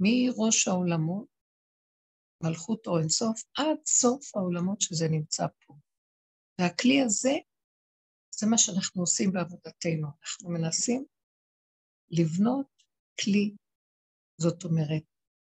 [0.00, 1.26] מראש העולמות,
[2.42, 5.74] מלכות או אינסוף, עד סוף העולמות שזה נמצא פה.
[6.60, 7.32] והכלי הזה,
[8.34, 10.08] זה מה שאנחנו עושים בעבודתנו.
[10.22, 11.04] אנחנו מנסים
[12.10, 12.66] לבנות
[13.20, 13.54] כלי,
[14.40, 15.02] זאת אומרת,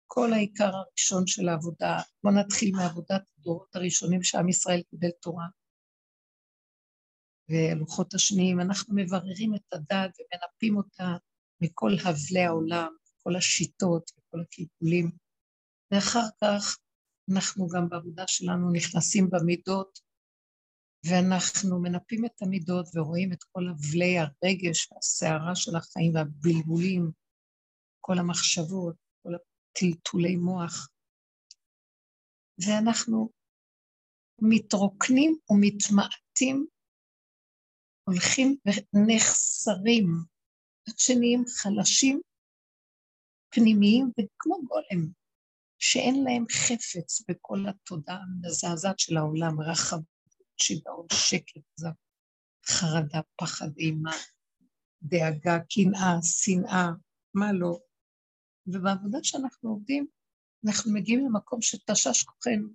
[0.07, 5.47] כל העיקר הראשון של העבודה, בואו נתחיל מעבודת הדורות הראשונים שעם ישראל קיבל תורה.
[7.49, 11.17] והלוחות השניים, אנחנו מבררים את הדעת ומנפים אותה
[11.61, 15.11] מכל הבלי העולם, כל השיטות וכל הקלקולים,
[15.91, 16.77] ואחר כך
[17.33, 19.99] אנחנו גם בעבודה שלנו נכנסים במידות,
[21.05, 27.11] ואנחנו מנפים את המידות ורואים את כל הבלי הרגש והסערה של החיים והבלבולים,
[28.01, 29.29] כל המחשבות, כל
[29.79, 30.89] טלטולי מוח.
[32.65, 33.29] ואנחנו
[34.41, 36.65] מתרוקנים ומתמעטים,
[38.03, 40.07] הולכים ונחסרים,
[40.87, 42.21] עד שנהיים חלשים,
[43.49, 45.11] פנימיים וכמו גולם,
[45.79, 50.03] שאין להם חפץ בכל התודעה המזעזעת של העולם, רחבות,
[50.57, 51.61] שיגעון, שקט,
[52.65, 54.11] חרדה, פחד, אימה,
[55.01, 56.89] דאגה, קנאה, שנאה,
[57.33, 57.79] מה לא.
[58.67, 60.07] ובעבודה שאנחנו עובדים,
[60.65, 62.67] אנחנו מגיעים למקום שתשש כוחנו.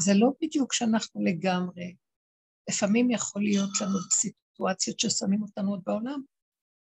[0.00, 1.96] זה לא בדיוק שאנחנו לגמרי.
[2.70, 6.22] לפעמים יכול להיות לנו סיטואציות ששמים אותנו עוד בעולם,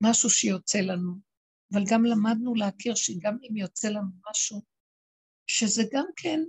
[0.03, 1.13] משהו שיוצא לנו,
[1.73, 4.63] אבל גם למדנו להכיר שגם אם יוצא לנו משהו,
[5.47, 6.41] שזה גם כן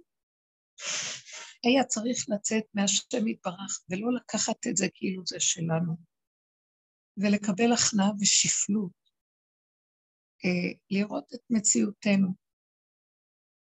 [1.64, 5.98] היה צריך לצאת מהשם יתברך, ולא לקחת את זה כאילו זה שלנו,
[7.18, 8.92] ולקבל הכנעה ושפלות,
[10.46, 12.28] אה, לראות את מציאותנו,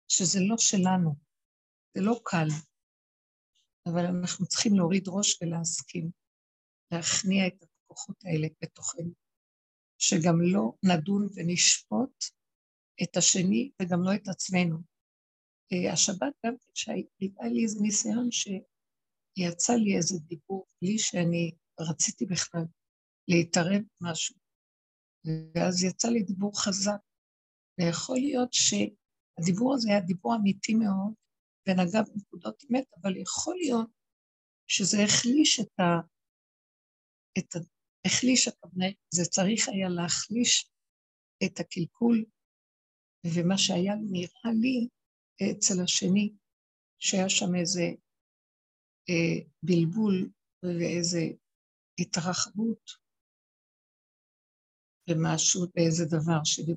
[0.07, 1.15] שזה לא שלנו,
[1.93, 2.47] זה לא קל,
[3.85, 6.11] אבל אנחנו צריכים להוריד ראש ולהסכים,
[6.91, 9.28] להכניע את הכוחות האלה בתוכנו,
[9.99, 12.23] שגם לא נדון ונשפוט
[13.03, 14.77] את השני וגם לא את עצמנו.
[15.73, 17.03] אה, השבת גם כשהיה
[17.51, 22.65] לי איזה ניסיון שיצא לי איזה דיבור בלי שאני רציתי בכלל
[23.27, 24.35] להתערב משהו.
[25.55, 27.01] ואז יצא לי דיבור חזק.
[27.79, 31.13] ויכול להיות שהדיבור הזה היה דיבור אמיתי מאוד,
[31.67, 33.89] ונגע בנקודות אמת, אבל יכול להיות
[34.67, 35.83] שזה החליש את ה...
[37.37, 37.59] את ה...
[38.05, 40.71] החליש הבני, זה צריך היה להחליש
[41.45, 42.25] את הקלקול,
[43.25, 44.87] ומה שהיה נראה לי
[45.51, 46.33] אצל השני,
[46.99, 47.85] שהיה שם איזה
[49.09, 50.29] אה, בלבול
[50.63, 51.21] ואיזה
[51.99, 52.83] התרחבות
[55.09, 56.75] במשהו, באיזה דבר שלי.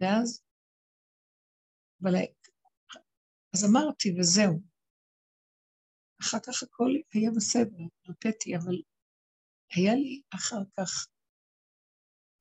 [0.00, 0.42] ואז,
[2.02, 2.14] אבל
[3.54, 4.62] אז אמרתי, וזהו.
[6.20, 8.82] אחר כך הכל היה בסדר, הרפאתי, אבל
[9.74, 11.06] היה לי אחר כך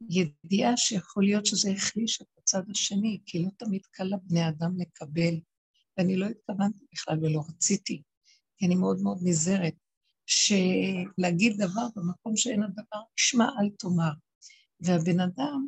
[0.09, 5.39] ידיעה שיכול להיות שזה החליש את הצד השני, כי לא תמיד קל לבני אדם לקבל,
[5.97, 8.01] ואני לא התכוונתי בכלל ולא רציתי,
[8.57, 9.73] כי אני מאוד מאוד נזהרת,
[10.25, 14.11] שלהגיד דבר במקום שאין הדבר, שמע אל תאמר.
[14.79, 15.67] והבן אדם,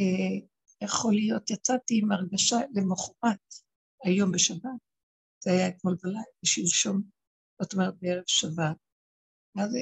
[0.00, 0.46] אה,
[0.82, 3.54] יכול להיות, יצאתי עם הרגשה למחרת,
[4.04, 4.80] היום בשבת,
[5.44, 7.02] זה היה אתמול בלילה, שלשום,
[7.62, 8.76] זאת אומרת בערב שבת.
[9.58, 9.76] אז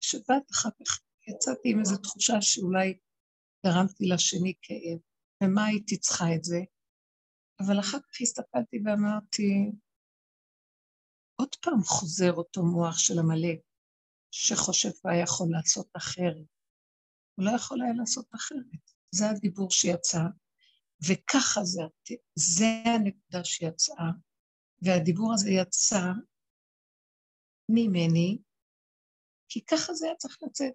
[0.00, 2.98] שבת אחר כך יצאתי עם איזו תחושה שאולי
[3.66, 4.98] גרמתי לשני כאב,
[5.42, 6.58] ומה הייתי צריכה את זה?
[7.60, 9.70] אבל אחר כך הסתכלתי ואמרתי,
[11.40, 13.60] עוד פעם חוזר אותו מוח של עמלק,
[14.30, 16.46] שחושב היה יכול לעשות אחרת.
[17.34, 18.82] הוא לא יכול היה לעשות אחרת.
[19.14, 20.22] זה הדיבור שיצא,
[21.08, 21.82] וככה זה,
[22.34, 24.10] זה הנקודה שיצאה,
[24.82, 26.02] והדיבור הזה יצא
[27.68, 28.38] ממני,
[29.50, 30.72] כי ככה זה היה צריך לצאת.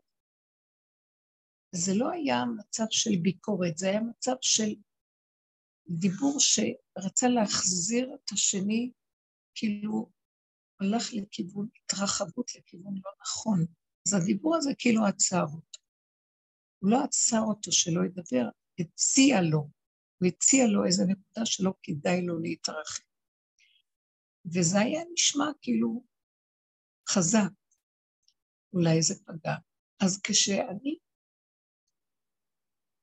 [1.71, 4.75] זה לא היה מצב של ביקורת, זה היה מצב של
[5.88, 8.91] דיבור שרצה להחזיר את השני,
[9.55, 10.11] כאילו
[10.81, 13.65] הלך לכיוון, התרחבות לכיוון לא נכון.
[14.07, 15.79] אז הדיבור הזה כאילו עצר אותו.
[16.79, 19.69] הוא לא עצר אותו שלא ידבר, הציע לו,
[20.19, 23.03] הוא הציע לו איזו נקודה שלא כדאי לו להתרחב.
[24.55, 26.03] וזה היה נשמע כאילו
[27.09, 27.51] חזק,
[28.75, 29.55] אולי זה פגע.
[29.99, 30.97] אז כשאני,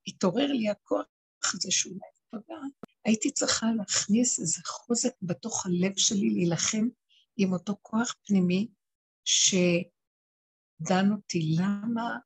[0.06, 1.06] התעורר לי הכוח
[1.54, 2.56] הזה שאולי זה פגע,
[3.04, 6.88] הייתי צריכה להכניס איזה חוזק בתוך הלב שלי להילחם
[7.36, 8.68] עם אותו כוח פנימי
[9.24, 9.92] שדן
[11.12, 12.18] אותי למה,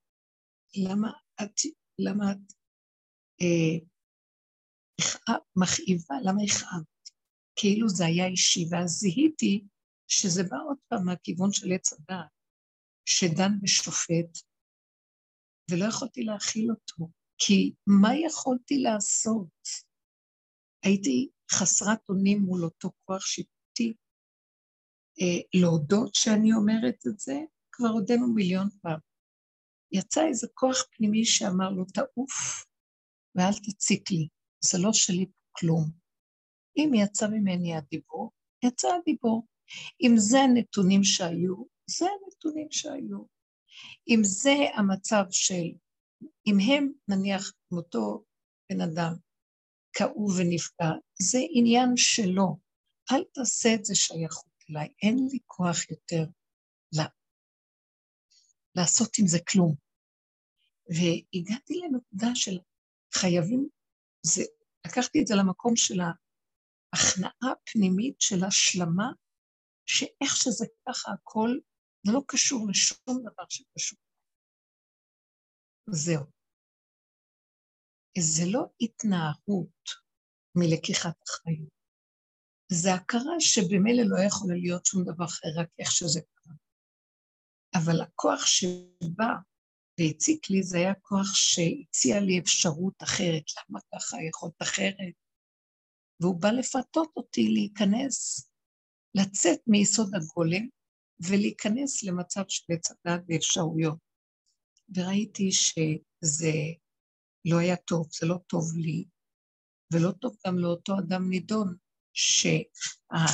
[0.77, 1.11] למה
[1.43, 1.61] את,
[1.99, 2.53] למה את
[3.43, 3.79] אה,
[5.57, 7.11] מכאיבה, למה הכאבת?
[7.57, 9.65] כאילו זה היה אישי, ואז זיהיתי
[10.09, 12.36] שזה בא עוד פעם מהכיוון של עץ הדעת,
[13.07, 14.39] שדן ושופט,
[15.71, 19.69] ולא יכולתי להכיל אותו, כי מה יכולתי לעשות?
[20.85, 23.95] הייתי חסרת אונים מול אותו כוח שיפוטי.
[25.21, 27.35] אה, להודות שאני אומרת את זה,
[27.73, 28.99] כבר הודינו מיליון פעם.
[29.93, 32.65] יצא איזה כוח פנימי שאמר לו, תעוף
[33.35, 34.29] ואל תציק לי,
[34.65, 35.91] זה לא שלי כלום.
[36.77, 38.33] אם יצא ממני הדיבור,
[38.65, 39.47] יצא הדיבור.
[40.01, 43.19] אם זה הנתונים שהיו, זה הנתונים שהיו.
[44.09, 45.67] אם זה המצב של,
[46.47, 48.25] אם הם, נניח, מאותו
[48.71, 49.15] בן אדם,
[49.93, 50.91] כאוב ונפגע,
[51.23, 52.59] זה עניין שלו.
[53.13, 56.25] אל תעשה את זה שייכות אליי, אין לי כוח יותר
[56.93, 57.07] לה,
[58.77, 59.75] לעשות עם זה כלום.
[60.89, 62.59] והגעתי לנקודה של
[63.15, 63.69] חייבים,
[64.23, 64.43] זה,
[64.87, 69.09] לקחתי את זה למקום של ההכנעה הפנימית של השלמה,
[69.87, 71.51] שאיך שזה ככה הכל,
[72.07, 73.99] זה לא קשור לשום דבר שקשור.
[75.91, 76.25] זהו.
[78.19, 79.85] זה לא התנערות
[80.55, 81.77] מלקיחת אחריות.
[82.73, 86.55] זה הכרה שבמילא לא יכול להיות שום דבר אחר, רק איך שזה קרה.
[87.75, 89.33] אבל הכוח שבא
[90.01, 93.45] והציק לי, זה היה כוח שהציע לי אפשרות אחרת.
[93.57, 95.15] למה ככה יכולת אחרת?
[96.21, 98.51] והוא בא לפתות אותי להיכנס,
[99.15, 100.69] לצאת מיסוד הגולם
[101.21, 103.99] ולהיכנס למצב של עץ הדת ואפשרויות.
[104.97, 106.53] וראיתי שזה
[107.45, 109.05] לא היה טוב, זה לא טוב לי,
[109.93, 111.77] ולא טוב גם לאותו אדם נידון,
[112.13, 113.27] שהמצב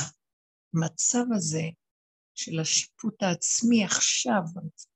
[1.35, 1.63] הזה
[2.35, 4.41] של השיפוט העצמי עכשיו,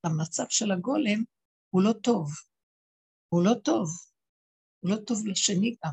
[0.03, 1.23] המצב של הגולם,
[1.69, 2.31] הוא לא טוב.
[3.29, 3.89] הוא לא טוב.
[4.79, 5.91] הוא לא טוב לשני גם.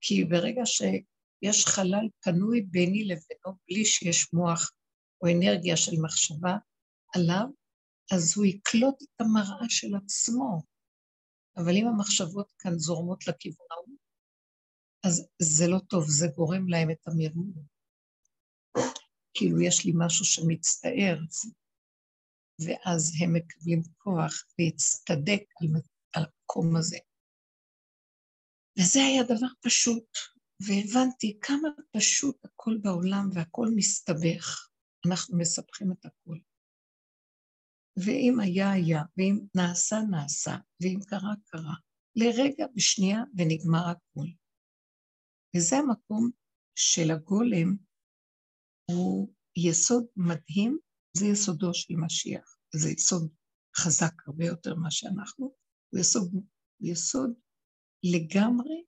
[0.00, 4.72] כי ברגע שיש חלל פנוי ביני לבינו, בלי שיש מוח
[5.22, 6.56] או אנרגיה של מחשבה
[7.14, 7.46] עליו,
[8.12, 10.62] אז הוא יקלוט את המראה של עצמו.
[11.56, 13.96] אבל אם המחשבות כאן זורמות לכיוון ההוא,
[15.04, 17.64] אז זה לא טוב, זה גורם להם את המרמור.
[19.34, 21.18] כאילו יש לי משהו שמצטער,
[22.58, 25.68] ואז הם מקבלים כוח להצטדק על,
[26.14, 26.98] המקום הזה.
[28.78, 30.08] וזה היה דבר פשוט,
[30.60, 34.69] והבנתי כמה פשוט הכל בעולם והכל מסתבך.
[35.06, 36.38] אנחנו מסבכים את הכל.
[37.96, 41.74] ואם היה, היה, ואם נעשה, נעשה, ואם קרה, קרה.
[42.16, 44.26] לרגע, בשנייה, ונגמר הכל.
[45.56, 46.30] וזה המקום
[46.74, 47.76] של הגולם,
[48.90, 50.78] הוא יסוד מדהים,
[51.16, 52.56] זה יסודו של משיח.
[52.74, 53.32] זה יסוד
[53.76, 55.54] חזק הרבה יותר ממה שאנחנו,
[55.90, 56.30] הוא יסוד,
[56.80, 57.30] יסוד
[58.02, 58.84] לגמרי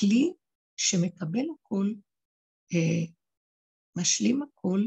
[0.00, 0.32] כלי
[0.76, 1.86] שמקבל הכל,
[2.74, 3.12] אה,
[3.98, 4.80] משלים הכל,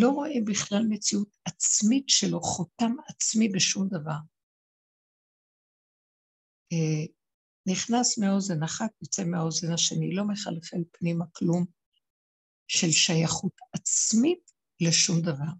[0.00, 4.18] לא רואה בכלל מציאות עצמית שלו, חותם עצמי בשום דבר.
[6.72, 7.06] אה,
[7.66, 11.64] נכנס מאוזן אחת, יוצא מהאוזן השני, לא מחלחל פנימה כלום
[12.68, 15.52] של שייכות עצמית לשום דבר.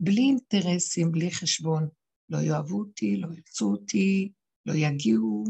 [0.00, 1.88] בלי אינטרסים, בלי חשבון.
[2.28, 4.32] לא יאהבו אותי, לא ירצו אותי,
[4.66, 5.44] לא יגיעו,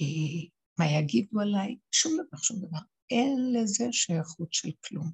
[0.00, 0.48] אה,
[0.78, 2.78] מה יגידו עליי, שום דבר, שום דבר.
[3.10, 5.10] אין לזה שייכות של כלום.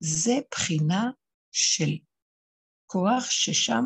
[0.00, 1.10] זה בחינה
[1.52, 1.98] של
[2.86, 3.84] כוח ששם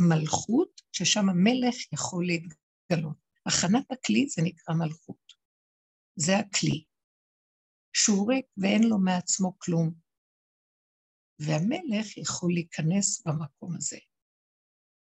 [0.00, 3.16] מלכות, ששם המלך יכול להתגלות.
[3.46, 5.32] הכנת הכלי זה נקרא מלכות.
[6.16, 6.84] זה הכלי.
[7.92, 9.94] שהוא ריק ואין לו מעצמו כלום.
[11.38, 13.98] והמלך יכול להיכנס במקום הזה.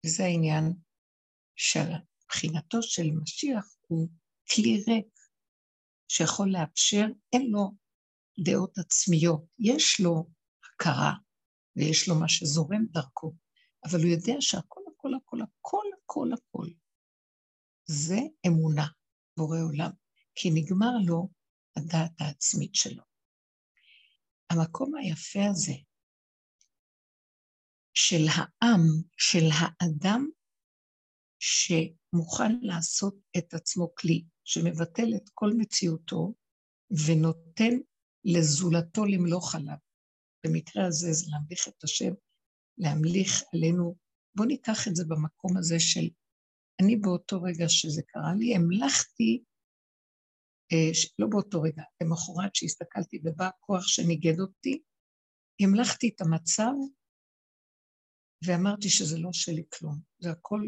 [0.05, 0.63] וזה העניין
[1.55, 1.89] של
[2.29, 4.09] בחינתו של משיח הוא
[4.55, 5.19] כלי ריק
[6.07, 7.71] שיכול לאפשר, אין לו
[8.45, 10.29] דעות עצמיות, יש לו
[10.63, 11.13] הכרה
[11.77, 13.33] ויש לו מה שזורם דרכו,
[13.85, 16.67] אבל הוא יודע שהכל הכל הכל הכל הכל הכל
[17.85, 18.87] זה אמונה,
[19.37, 19.91] בורא עולם,
[20.35, 21.29] כי נגמר לו
[21.77, 23.03] הדעת העצמית שלו.
[24.49, 25.73] המקום היפה הזה
[27.93, 28.81] של העם,
[29.17, 30.29] של האדם
[31.39, 36.33] שמוכן לעשות את עצמו כלי, שמבטל את כל מציאותו
[37.07, 37.73] ונותן
[38.25, 39.86] לזולתו למלוך עליו.
[40.47, 42.13] במקרה הזה זה להמליך את השם,
[42.77, 43.95] להמליך עלינו.
[44.35, 46.09] בואו ניקח את זה במקום הזה של,
[46.81, 49.43] אני באותו רגע שזה קרה לי, המלכתי,
[50.71, 54.81] אה, לא באותו רגע, למחרת שהסתכלתי ובא הכוח שניגד אותי,
[55.61, 56.73] המלכתי את המצב
[58.45, 60.61] ואמרתי שזה לא שלי כלום, זה הכל,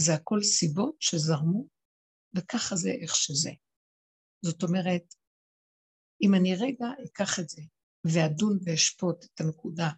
[0.00, 1.66] זה הכל סיבות שזרמו,
[2.36, 3.50] וככה זה איך שזה.
[4.44, 5.14] זאת אומרת,
[6.22, 7.62] אם אני רגע אקח את זה
[8.12, 9.88] ואדון ואשפוט את הנקודה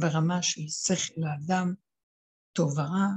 [0.00, 1.74] ברמה של שכל האדם,
[2.52, 3.08] טוב ורע,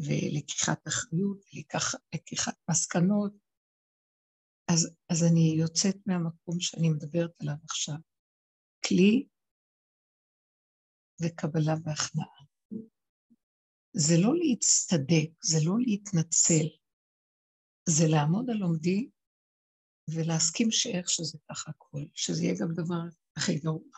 [0.00, 3.32] ולקיחת אחריות, ולקיחת מסקנות,
[4.72, 7.96] אז, אז אני יוצאת מהמקום שאני מדברת עליו עכשיו.
[8.88, 9.26] כלי
[11.22, 12.40] וקבלה והכנעה.
[13.92, 16.66] זה לא להצטדק, זה לא להתנצל,
[17.88, 19.10] זה לעמוד על עומדי
[20.14, 23.02] ולהסכים שאיך שזה ככה הכול, שזה יהיה גם דבר
[23.36, 23.90] הכי גרוע.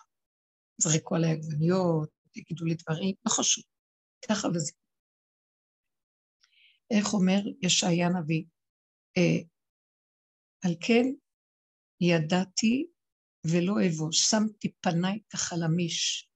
[0.78, 3.64] זרקו עליי עגבניות, יגידו לי דברים, לא חשוב,
[4.28, 4.72] ככה וזה.
[6.90, 8.44] איך אומר ישעיה נביא?
[9.16, 9.42] אה,
[10.64, 11.04] על כן
[12.00, 12.86] ידעתי
[13.46, 16.28] ולא אבוש, שמתי פניי כחלמיש,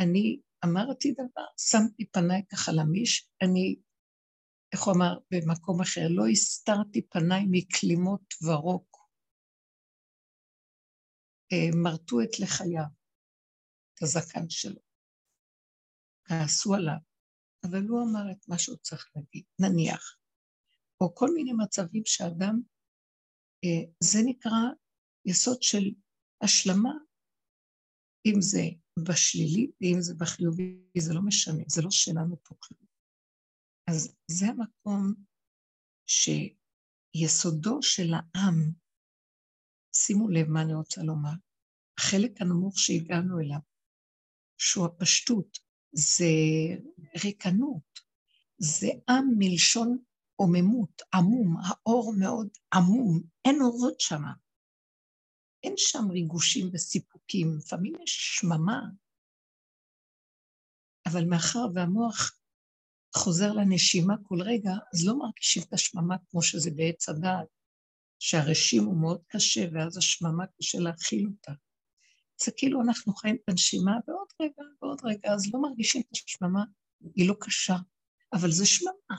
[0.00, 3.76] אני אמרתי דבר, שמתי פניי ככה למיש, אני,
[4.72, 8.96] איך הוא אמר במקום אחר, לא הסתרתי פניי מכלימות ורוק.
[11.52, 12.90] אה, מרטו את לחייו,
[13.94, 14.80] את הזקן שלו.
[16.24, 17.00] כעסו עליו,
[17.64, 20.16] אבל הוא אמר את מה שהוא צריך להגיד, נניח.
[21.00, 22.60] או כל מיני מצבים שאדם,
[23.64, 24.60] אה, זה נקרא
[25.24, 25.84] יסוד של
[26.42, 26.92] השלמה,
[28.26, 28.62] אם זה
[29.08, 32.89] בשלילי, ואם זה בחיובי, זה לא משנה, זה לא שלנו פה כלום.
[33.86, 35.14] אז זה המקום
[36.06, 38.72] שיסודו של העם,
[39.94, 41.30] שימו לב מה אני רוצה לומר,
[41.98, 43.60] החלק הנמוך שהגענו אליו,
[44.58, 45.58] שהוא הפשטות,
[45.92, 46.24] זה
[47.24, 48.00] ריקנות,
[48.58, 49.98] זה עם מלשון
[50.36, 54.32] עוממות, עמום, האור מאוד עמום, אין אורות שמה.
[55.62, 58.80] אין שם ריגושים וסיפוקים, לפעמים יש שממה,
[61.06, 62.39] אבל מאחר והמוח
[63.16, 67.46] חוזר לנשימה כל רגע, אז לא מרגישים את השממה כמו שזה בעץ הדעת,
[68.18, 71.52] שהרשים הוא מאוד קשה, ואז השממה קשה להכיל אותה.
[72.44, 76.64] זה כאילו אנחנו חיים את הנשימה, ועוד רגע, ועוד רגע, אז לא מרגישים את השממה,
[77.14, 77.76] היא לא קשה,
[78.32, 79.18] אבל זה שממה.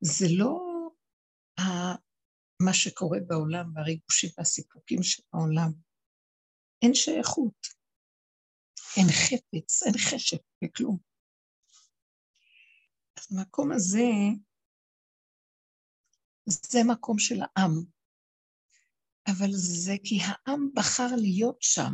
[0.00, 0.58] זה לא
[2.62, 5.72] מה שקורה בעולם והריגושים והסיפוקים של העולם.
[6.82, 7.66] אין שייכות,
[8.96, 11.11] אין חפץ, אין חשק וכלום.
[13.16, 14.08] אז המקום הזה,
[16.46, 17.72] זה מקום של העם,
[19.26, 21.92] אבל זה כי העם בחר להיות שם.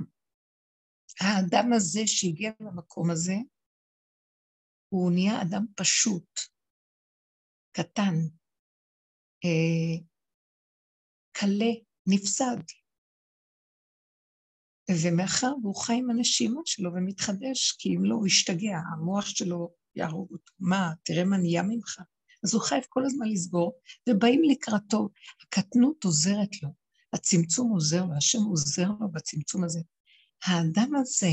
[1.21, 3.35] האדם הזה שהגיע למקום הזה,
[4.89, 6.41] הוא נהיה אדם פשוט,
[7.73, 8.15] קטן,
[9.45, 10.05] אה,
[11.33, 11.73] קלה,
[12.07, 12.63] נפסד.
[14.91, 20.33] ומאחר והוא חי עם הנשימה שלו ומתחדש, כי אם לא, הוא ישתגע, המוח שלו יהרוג
[20.33, 20.53] אותו.
[20.59, 22.01] מה, תראה מה נהיה ממך.
[22.45, 25.09] אז הוא חייב כל הזמן לסגור, ובאים לקראתו.
[25.43, 26.69] הקטנות עוזרת לו,
[27.13, 29.81] הצמצום עוזר לו, השם עוזר לו בצמצום הזה.
[30.45, 31.27] האדם הזה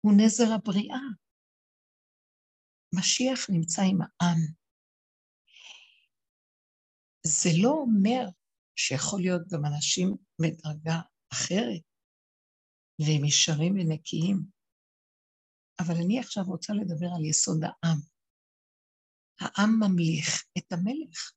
[0.00, 1.00] הוא נזר הבריאה.
[2.94, 4.38] משיח נמצא עם העם.
[7.26, 8.24] זה לא אומר
[8.76, 11.00] שיכול להיות גם אנשים מדרגה
[11.32, 11.82] אחרת,
[12.98, 14.59] והם ישרים ונקיים,
[15.80, 17.98] אבל אני עכשיו רוצה לדבר על יסוד העם.
[19.40, 21.32] העם ממליך את המלך.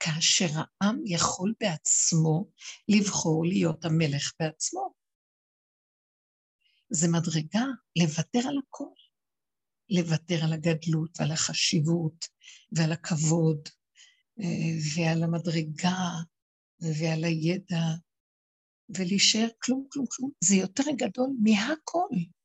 [0.00, 2.50] כאשר העם יכול בעצמו
[2.88, 4.94] לבחור להיות המלך בעצמו.
[6.90, 7.64] זה מדרגה
[7.98, 8.94] לוותר על הכל.
[9.90, 12.26] לוותר על הגדלות ועל החשיבות
[12.72, 13.68] ועל הכבוד
[14.40, 15.98] אה, ועל המדרגה
[16.80, 17.84] ועל הידע
[18.88, 20.30] ולהישאר כלום, כלום, כלום.
[20.44, 22.37] זה יותר גדול מהכל.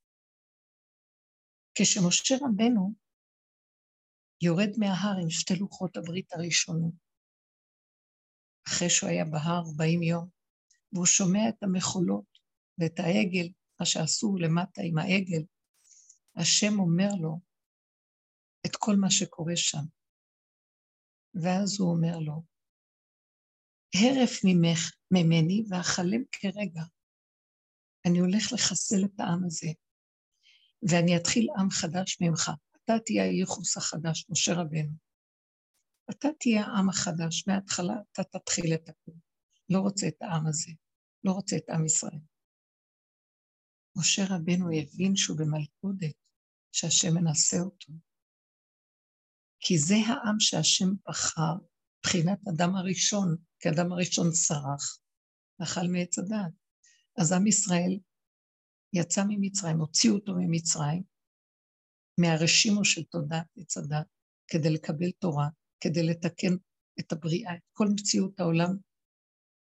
[1.76, 2.94] כשמשה רבנו
[4.42, 6.94] יורד מההר עם שתי לוחות הברית הראשונות,
[8.68, 10.30] אחרי שהוא היה בהר 40 יום,
[10.94, 12.40] והוא שומע את המחולות
[12.78, 13.48] ואת העגל,
[13.80, 15.44] מה שעשו למטה עם העגל,
[16.36, 17.40] השם אומר לו
[18.66, 19.86] את כל מה שקורה שם.
[21.44, 22.44] ואז הוא אומר לו,
[23.96, 26.82] הרף ממך, ממני ואכלם כרגע.
[28.08, 29.68] אני הולך לחסל את העם הזה,
[30.90, 32.52] ואני אתחיל עם חדש ממך.
[32.86, 34.94] אתה תהיה הייחוס החדש, משה רבנו.
[36.10, 39.16] אתה תהיה העם החדש, מההתחלה אתה תתחיל את הכול.
[39.70, 40.72] לא רוצה את העם הזה,
[41.24, 42.20] לא רוצה את עם ישראל.
[43.98, 46.16] משה רבנו הבין שהוא במלכודת,
[46.72, 47.94] שהשם מנסה אותו.
[49.60, 51.56] כי זה העם שהשם בחר,
[52.00, 55.00] מבחינת אדם הראשון, כי אדם הראשון סרח,
[55.64, 56.54] אכל מעץ הדעת.
[57.18, 58.00] אז עם ישראל
[58.94, 61.04] יצא ממצרים, הוציאו אותו ממצרים,
[62.20, 64.08] מהרשימו של תודעת עץ הדת,
[64.48, 65.48] כדי לקבל תורה,
[65.80, 66.54] כדי לתקן
[67.00, 68.78] את הבריאה, את כל מציאות העולם,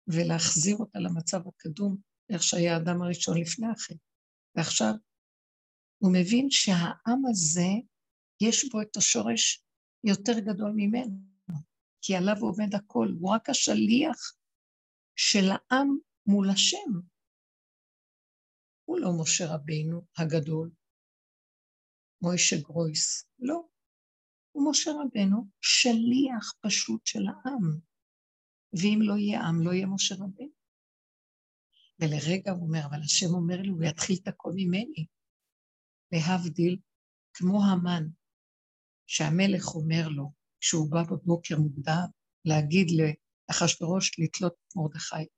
[0.08, 1.96] ולהחזיר אותה למצב הקדום,
[2.32, 3.94] איך שהיה האדם הראשון לפני החטא.
[4.56, 4.94] ועכשיו
[5.98, 7.70] הוא מבין שהעם הזה,
[8.40, 9.64] יש בו את השורש
[10.04, 11.18] יותר גדול ממנו,
[12.02, 14.16] כי עליו עובד הכל, הוא רק השליח
[15.16, 15.96] של העם
[16.26, 17.15] מול השם.
[18.86, 20.70] הוא לא משה רבינו הגדול,
[22.22, 23.62] מוישה גרויס, לא.
[24.52, 27.80] הוא משה רבנו שליח פשוט של העם.
[28.72, 30.50] ואם לא יהיה עם, לא יהיה משה רבנו.
[32.00, 35.06] ולרגע הוא אומר, אבל השם אומר לי, הוא יתחיל את הכל ממני.
[36.12, 36.78] להבדיל,
[37.34, 38.02] כמו המן,
[39.06, 42.06] שהמלך אומר לו, כשהוא בא בבוקר מוקדם,
[42.44, 45.35] להגיד לאחשוורוש לתלות את מרדכי.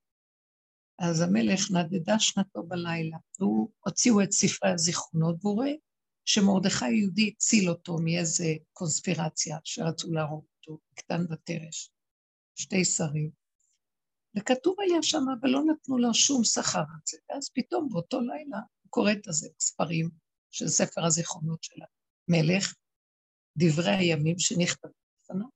[0.99, 5.73] אז המלך נדדה שנתו בלילה, והוא הוציאו את ספרי הזיכרונות, והוא רואה
[6.25, 11.91] שמרדכי יהודי הציל אותו מאיזה קונספירציה שרצו להרוג אותו, קטן ותרש,
[12.55, 13.31] שתי שרים.
[14.37, 17.19] וכתוב היה שם, אבל לא נתנו לו שום שכר על זה.
[17.31, 20.11] ואז פתאום באותו לילה הוא קורא את הספרים
[20.51, 21.81] של ספר הזיכרונות של
[22.29, 22.75] המלך,
[23.57, 24.93] דברי הימים שנכתבו
[25.23, 25.49] לפניו,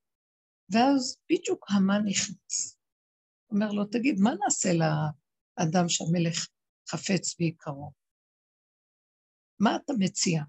[0.73, 2.79] ואז בדיוק המן נכנס.
[3.51, 4.73] אומר לו, תגיד, מה נעשה
[5.59, 6.47] לאדם שהמלך
[6.91, 7.93] חפץ ויקרו?
[9.61, 10.43] מה אתה מציע?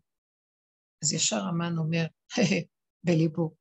[1.04, 2.06] אז ישר המן אומר
[3.04, 3.56] בליבו,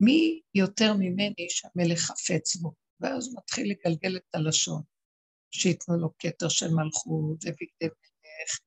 [0.00, 2.74] מי יותר ממני שהמלך חפץ בו?
[3.00, 4.82] ואז הוא מתחיל לגלגל את הלשון,
[5.50, 8.58] שייתנו לו כתר של מלכות ובגדי מלך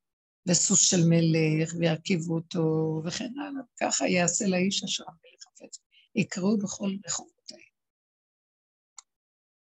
[0.49, 5.79] וסוס של מלך וירכיבו אותו וכן הלאה, ככה יעשה לאיש אשר המלך חפץ.
[6.15, 7.75] יקראו בכל רחובותיהם.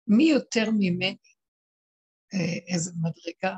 [0.08, 1.31] מי יותר ממני,
[2.74, 3.58] איזה מדרגה,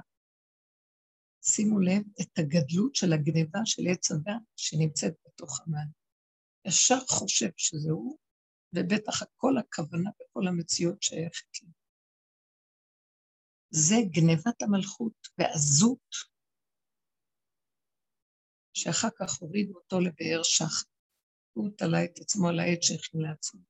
[1.42, 5.88] שימו לב את הגדלות של הגניבה של עץ הדת שנמצאת בתוך המן.
[6.68, 8.18] ישר חושב שזה הוא,
[8.76, 11.70] ובטח כל הכוונה וכל המציאות שייכת לי.
[13.70, 16.10] זה גנבת המלכות ועזות,
[18.74, 20.86] שאחר כך הורידו אותו לבאר שחר.
[21.54, 23.62] הוא תלה את עצמו על העץ שהכין לעצמו.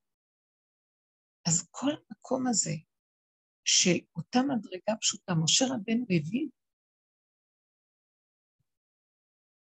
[1.48, 2.72] אז כל המקום הזה
[3.66, 6.50] של אותה מדרגה פשוטה, משה רבנו הבין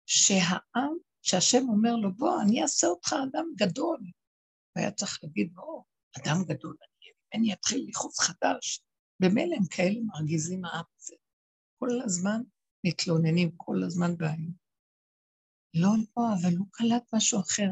[0.06, 4.00] שהעם, שהשם אומר לו, בוא, אני אעשה אותך אדם גדול.
[4.76, 5.84] והיה צריך להגיד, בוא,
[6.18, 8.82] אדם גדול, אני, אני אתחיל לחוץ חדש.
[9.20, 11.16] במילא הם כאלה מרגיזים העם הזה.
[11.80, 12.42] כל הזמן
[12.84, 14.68] מתלוננים, כל הזמן בעיות.
[15.74, 17.70] לא, לא, אבל הוא קלט משהו אחר.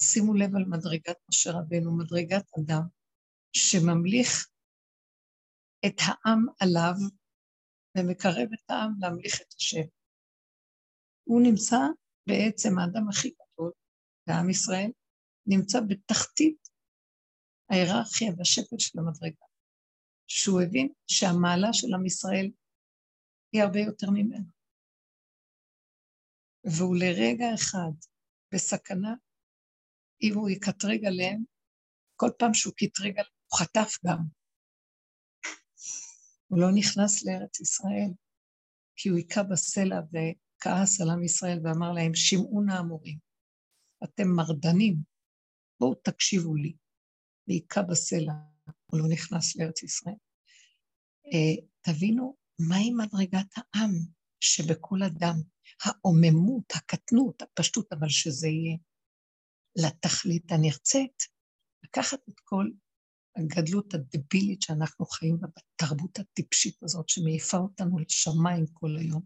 [0.00, 2.82] שימו לב על מדרגת משה רבנו, מדרגת אדם
[3.52, 4.48] שממליך
[5.86, 6.94] את העם עליו
[7.96, 9.86] ומקרב את העם להמליך את השם.
[11.24, 11.76] הוא נמצא
[12.28, 13.72] בעצם, האדם הכי גדול
[14.26, 14.90] בעם ישראל,
[15.46, 16.68] נמצא בתחתית
[17.70, 19.46] ההיררכיה והשפל של המדרגה,
[20.26, 22.50] שהוא הבין שהמעלה של עם ישראל
[23.52, 24.58] היא הרבה יותר ממנו.
[26.64, 27.92] והוא לרגע אחד
[28.54, 29.14] בסכנה,
[30.22, 31.44] אם הוא יקטרג עליהם,
[32.16, 34.37] כל פעם שהוא קטרג עליהם, הוא חטף גם.
[36.48, 38.10] הוא לא נכנס לארץ ישראל,
[38.96, 40.00] כי הוא היכה בסלע
[40.60, 43.18] כעס על עם ישראל ואמר להם, שמעו נא המורים,
[44.04, 44.96] אתם מרדנים,
[45.80, 46.76] בואו תקשיבו לי.
[47.48, 48.32] והיכה בסלע,
[48.86, 50.14] הוא לא נכנס לארץ ישראל.
[51.26, 52.36] אה, תבינו
[52.68, 53.90] מהי מדרגת העם
[54.40, 55.34] שבכל אדם,
[55.84, 58.76] העוממות, הקטנות, הפשטות, אבל שזה יהיה
[59.76, 61.22] לתכלית הנרצית,
[61.84, 62.70] לקחת את כל
[63.38, 69.22] הגדלות הדבילית שאנחנו חיים בה, בתרבות הטיפשית הזאת שמעיפה אותנו לשמיים כל היום,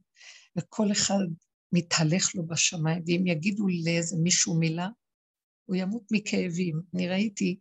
[0.58, 1.24] וכל אחד
[1.72, 4.88] מתהלך לו בשמיים, ואם יגידו לאיזה מישהו מילה,
[5.64, 6.80] הוא ימות מכאבים.
[6.94, 7.58] אני ראיתי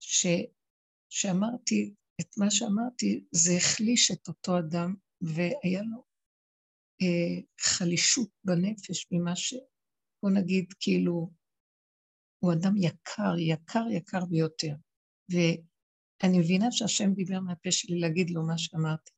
[0.00, 0.26] ש...
[1.08, 6.04] שאמרתי את מה שאמרתי, זה החליש את אותו אדם, והיה לו
[7.02, 9.54] אה, חלישות בנפש ממה ש...
[10.22, 11.30] בוא נגיד, כאילו,
[12.38, 14.74] הוא אדם יקר, יקר, יקר ביותר.
[16.22, 19.10] ואני מבינה שהשם דיבר מהפה שלי להגיד לו מה שאמרתי,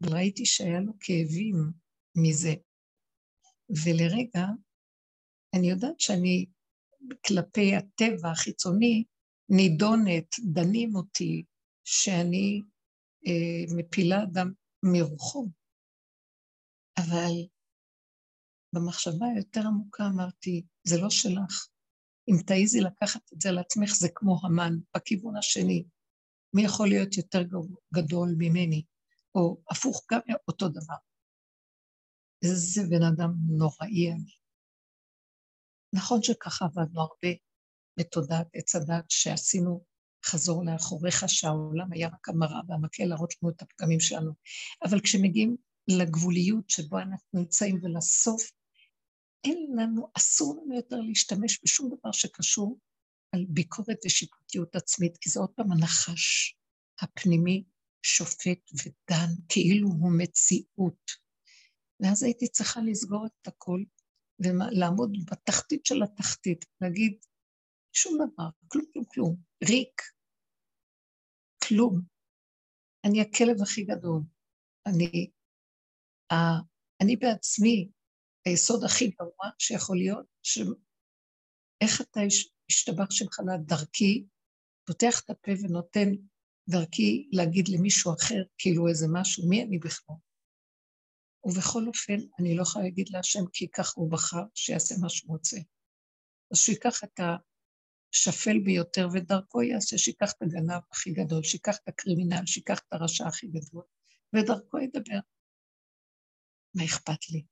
[0.00, 1.72] אבל ראיתי שהיה לו כאבים
[2.16, 2.54] מזה.
[3.84, 4.46] ולרגע,
[5.56, 6.46] אני יודעת שאני,
[7.26, 9.04] כלפי הטבע החיצוני,
[9.48, 11.44] נידונת, דנים אותי,
[11.84, 12.60] שאני
[13.26, 14.52] אה, מפילה אדם
[14.82, 15.48] מרוחו.
[16.98, 17.32] אבל
[18.74, 21.68] במחשבה היותר עמוקה אמרתי, זה לא שלך.
[22.28, 25.84] אם תעיזי לקחת את זה על עצמך, זה כמו המן, בכיוון השני.
[26.54, 27.42] מי יכול להיות יותר
[27.94, 28.82] גדול ממני?
[29.34, 30.94] או הפוך, גם אותו דבר.
[32.44, 34.32] איזה בן אדם נוראי אני.
[35.94, 37.28] נכון שככה עבדנו הרבה
[37.98, 39.84] בתודעת עץ הדת, שעשינו
[40.26, 44.32] חזור לאחוריך, שהעולם היה רק המראה והמקל להראות לנו את הפגמים שלנו.
[44.84, 45.56] אבל כשמגיעים
[45.88, 48.50] לגבוליות שבו אנחנו נמצאים ולסוף,
[49.44, 52.78] אין לנו, אסור לנו יותר להשתמש בשום דבר שקשור
[53.34, 56.56] על ביקורת ושיפוטיות עצמית, כי זה עוד פעם הנחש
[57.00, 57.64] הפנימי
[58.02, 61.10] שופט ודן, כאילו הוא מציאות.
[62.00, 63.80] ואז הייתי צריכה לסגור את הכל
[64.38, 67.18] ולעמוד בתחתית של התחתית, להגיד,
[67.92, 69.36] שום דבר, כלום, כלום, כלום,
[69.68, 70.02] ריק,
[71.68, 72.00] כלום.
[73.04, 74.22] אני הכלב הכי גדול.
[74.86, 75.30] אני,
[76.32, 76.34] ה,
[77.02, 77.90] אני בעצמי
[78.46, 82.20] היסוד הכי גרוע שיכול להיות, שאיך אתה
[82.70, 84.26] השתבח שלך לדרכי,
[84.86, 86.08] פותח את הפה ונותן
[86.70, 90.16] דרכי להגיד למישהו אחר כאילו איזה משהו, מי אני בכלל?
[91.44, 95.56] ובכל אופן, אני לא יכולה להגיד להשם כי ככה הוא בחר, שיעשה מה שהוא רוצה.
[96.52, 102.46] אז שיקח את השפל ביותר ודרכו יעשה, שיקח את הגנב הכי גדול, שיקח את הקרימינל,
[102.46, 103.84] שיקח את הרשע הכי גדול,
[104.36, 105.18] ודרכו ידבר.
[106.74, 107.44] מה אכפת לי?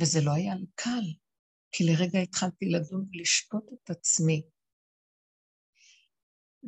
[0.00, 1.06] וזה לא היה לי קל,
[1.76, 4.42] כי לרגע התחלתי לדון ולשפוט את עצמי.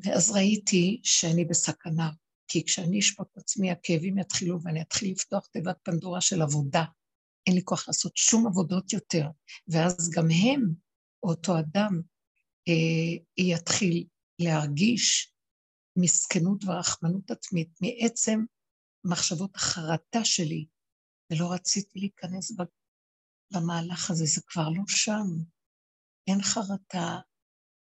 [0.05, 2.11] ואז ראיתי שאני בסכנה,
[2.49, 6.85] כי כשאני אשפוט את עצמי, הכאבים יתחילו ואני אתחיל לפתוח תיבת פנדורה של עבודה.
[7.47, 9.27] אין לי כוח לעשות שום עבודות יותר.
[9.69, 10.75] ואז גם הם,
[11.23, 12.01] אותו אדם,
[12.69, 14.07] אה, יתחיל
[14.39, 15.33] להרגיש
[15.97, 18.41] מסכנות ורחמנות עצמית מעצם
[19.05, 20.67] מחשבות החרטה שלי,
[21.33, 22.53] ולא רציתי להיכנס
[23.51, 25.27] במהלך הזה, זה כבר לא שם.
[26.27, 27.19] אין חרטה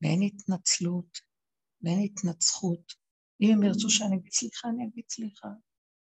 [0.01, 1.17] ואין התנצלות
[1.81, 2.93] ואין התנצחות.
[3.41, 5.47] אם הם ירצו שאני אגיד סליחה, אני אגיד סליחה.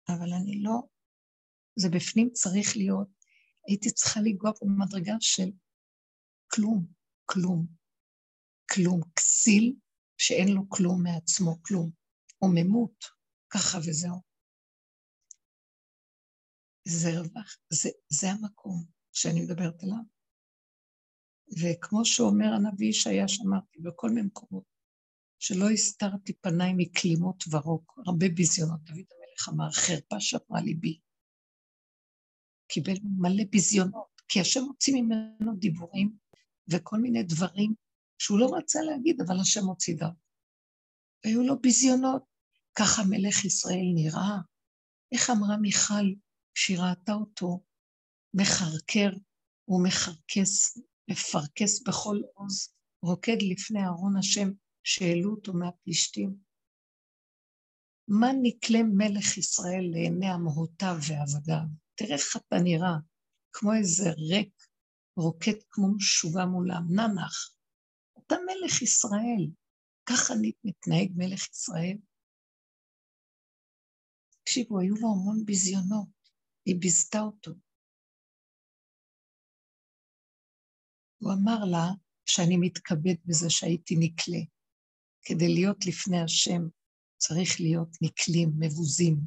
[0.10, 0.82] אבל אני לא...
[1.76, 3.08] זה בפנים צריך להיות.
[3.68, 5.50] הייתי צריכה לנגוע במדרגה של
[6.48, 6.86] כלום,
[7.26, 7.68] כלום,
[8.74, 9.02] כלום.
[9.16, 9.76] כסיל
[10.18, 11.92] שאין לו כלום מעצמו, כלום.
[12.40, 13.06] עוממות,
[13.50, 14.22] ככה וזהו.
[16.88, 18.95] זה רווח, זה, זה המקום.
[19.16, 20.04] שאני מדברת עליו.
[21.62, 24.64] וכמו שאומר הנביא ישעיה, שאמרתי בכל מיני מקומות,
[25.40, 28.82] שלא הסתרתי פניי מכלימות ורוק, הרבה ביזיונות.
[28.84, 31.00] דוד המלך אמר, חרפה שמרה ליבי.
[32.68, 36.18] קיבל מלא ביזיונות, כי השם הוציא ממנו דיבורים
[36.72, 37.74] וכל מיני דברים
[38.18, 40.14] שהוא לא רצה להגיד, אבל השם הוציא דם.
[41.26, 42.24] והיו לו ביזיונות.
[42.80, 44.38] ככה מלך ישראל נראה.
[45.12, 46.06] איך אמרה מיכל
[46.54, 47.65] כשהיא ראתה אותו
[48.38, 49.10] מחרקר
[49.68, 50.78] ומחרקס,
[51.10, 54.50] מפרקס בכל עוז, רוקד לפני ארון השם
[54.84, 56.36] שהעלו אותו מהפלישתים.
[58.08, 61.66] מה נקלה מלך ישראל לעיני המהותיו ועבדיו?
[61.96, 62.96] תראה איך אתה נראה,
[63.54, 64.64] כמו איזה ריק,
[65.18, 67.56] רוקד כמו משוגע מולם, ננח.
[68.18, 69.48] אתה מלך ישראל,
[70.06, 70.34] ככה
[70.64, 71.98] מתנהג מלך ישראל?
[74.44, 76.08] תקשיבו, היו לו המון ביזיונות,
[76.66, 77.52] היא ביזתה אותו.
[81.26, 81.88] הוא אמר לה
[82.26, 84.44] שאני מתכבד בזה שהייתי נקלה.
[85.22, 86.62] כדי להיות לפני השם
[87.18, 89.18] צריך להיות נקלים, מבוזים.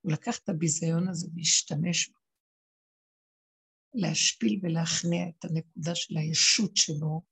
[0.00, 2.18] הוא לקח את הביזיון הזה והשתמש בו.
[3.94, 7.22] להשפיל ולהכניע את הנקודה של הישות שלו,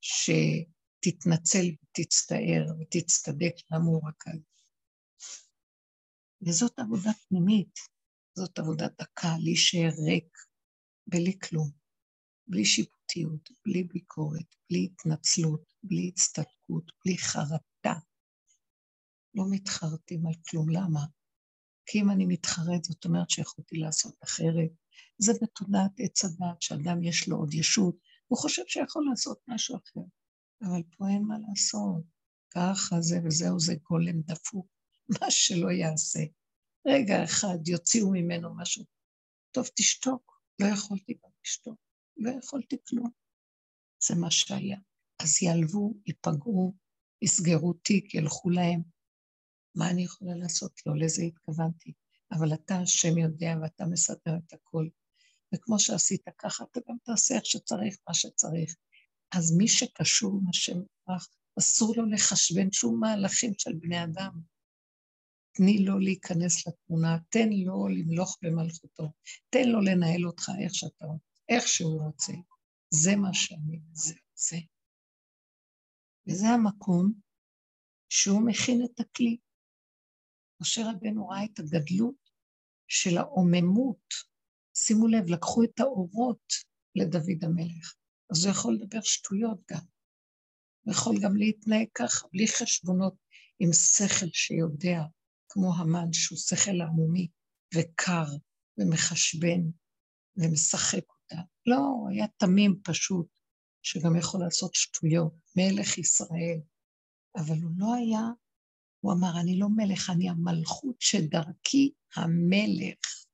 [0.00, 4.24] שתתנצל ותצטער ותצטדק למה הוא רק.
[6.46, 7.78] וזאת עבודה פנימית,
[8.38, 10.36] זאת עבודה דקה, להישאר ריק,
[11.06, 11.70] בלי כלום,
[12.46, 12.64] בלי
[13.10, 18.00] שיפוטיות, בלי ביקורת, בלי התנצלות, בלי הצטדקות, בלי חרטה.
[19.34, 21.00] לא מתחרטים על כלום, למה?
[21.86, 24.70] כי אם אני מתחרט, זאת אומרת שיכולתי לעשות אחרת.
[25.18, 27.96] זה בתודעת עץ הדת, שאדם יש לו עוד ישות,
[28.26, 30.00] הוא חושב שיכול לעשות משהו אחר.
[30.62, 32.04] אבל פה אין מה לעשות.
[32.50, 34.66] ככה זה וזהו, זה גולם דפוק,
[35.20, 36.20] מה שלא יעשה.
[36.86, 38.84] רגע אחד יוציאו ממנו משהו.
[39.50, 40.40] טוב, תשתוק.
[40.60, 41.83] לא יכולתי גם לשתוק.
[42.16, 43.10] לא יכולתי כלום.
[44.08, 44.78] זה מה שהיה.
[45.22, 46.74] אז יעלבו, ייפגעו,
[47.22, 48.82] יסגרו תיק, ילכו להם.
[49.74, 50.72] מה אני יכולה לעשות?
[50.86, 51.92] לא לזה התכוונתי.
[52.32, 54.88] אבל אתה, השם יודע, ואתה מסדר את הכל.
[55.54, 58.74] וכמו שעשית ככה, אתה גם תעשה איך שצריך, מה שצריך.
[59.32, 64.40] אז מי שקשור עם השם יתברך, אסור לו לחשבן שום מהלכים של בני אדם.
[65.52, 69.12] תני לו להיכנס לתמונה, תן לו למלוך במלכותו,
[69.50, 72.32] תן לו לנהל אותך איך שאתה רוצה, איך שהוא רוצה.
[72.90, 74.56] זה מה שאני, זה, זה.
[76.28, 77.12] וזה המקום
[78.08, 79.36] שהוא מכין את הכלי.
[80.60, 82.30] משה רבנו ראה את הגדלות
[82.88, 84.14] של העוממות.
[84.76, 86.52] שימו לב, לקחו את האורות
[86.94, 87.94] לדוד המלך.
[88.30, 89.84] אז הוא יכול לדבר שטויות גם.
[90.84, 93.14] הוא יכול גם להתנהג ככה, בלי חשבונות,
[93.58, 95.00] עם שכל שיודע,
[95.48, 97.28] כמו המן, שהוא שכל עמומי
[97.74, 98.24] וקר
[98.78, 99.60] ומחשבן
[100.36, 101.13] ומשחק.
[101.66, 103.26] לא, הוא היה תמים פשוט,
[103.82, 106.60] שגם יכול לעשות שטויות, מלך ישראל.
[107.36, 108.20] אבל הוא לא היה,
[109.00, 113.24] הוא אמר, אני לא מלך, אני המלכות שדרכי המלך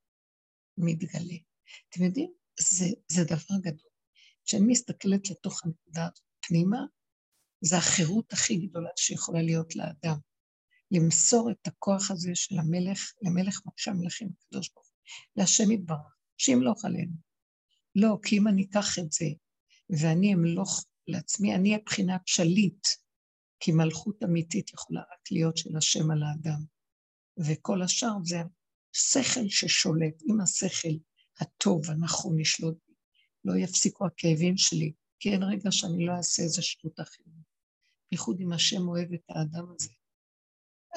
[0.78, 1.36] מתגלה.
[1.88, 3.90] אתם יודעים, זה, זה דבר גדול.
[4.44, 6.78] כשאני מסתכלת לתוך הנקודה הזאת פנימה,
[7.60, 10.18] זה החירות הכי גדולה שיכולה להיות לאדם.
[10.90, 14.98] למסור את הכוח הזה של המלך, למלך מלכי המלכים הקדוש ברוך הוא,
[15.36, 17.29] להשם יתברך, שימלוך עלינו.
[17.94, 19.26] לא, כי אם אני אקח את זה
[19.90, 22.20] ואני אמלוך לעצמי, אני אהיה בחינת
[23.60, 26.64] כי מלכות אמיתית יכולה רק להיות של השם על האדם.
[27.46, 28.36] וכל השאר זה
[28.92, 30.22] שכל ששולט.
[30.30, 30.94] אם השכל
[31.40, 32.94] הטוב, הנכון, ישלוט בי,
[33.44, 37.26] לא יפסיקו הכאבים שלי, כי אין רגע שאני לא אעשה איזה שטות אחרת.
[38.10, 39.90] בייחוד אם השם אוהב את האדם הזה.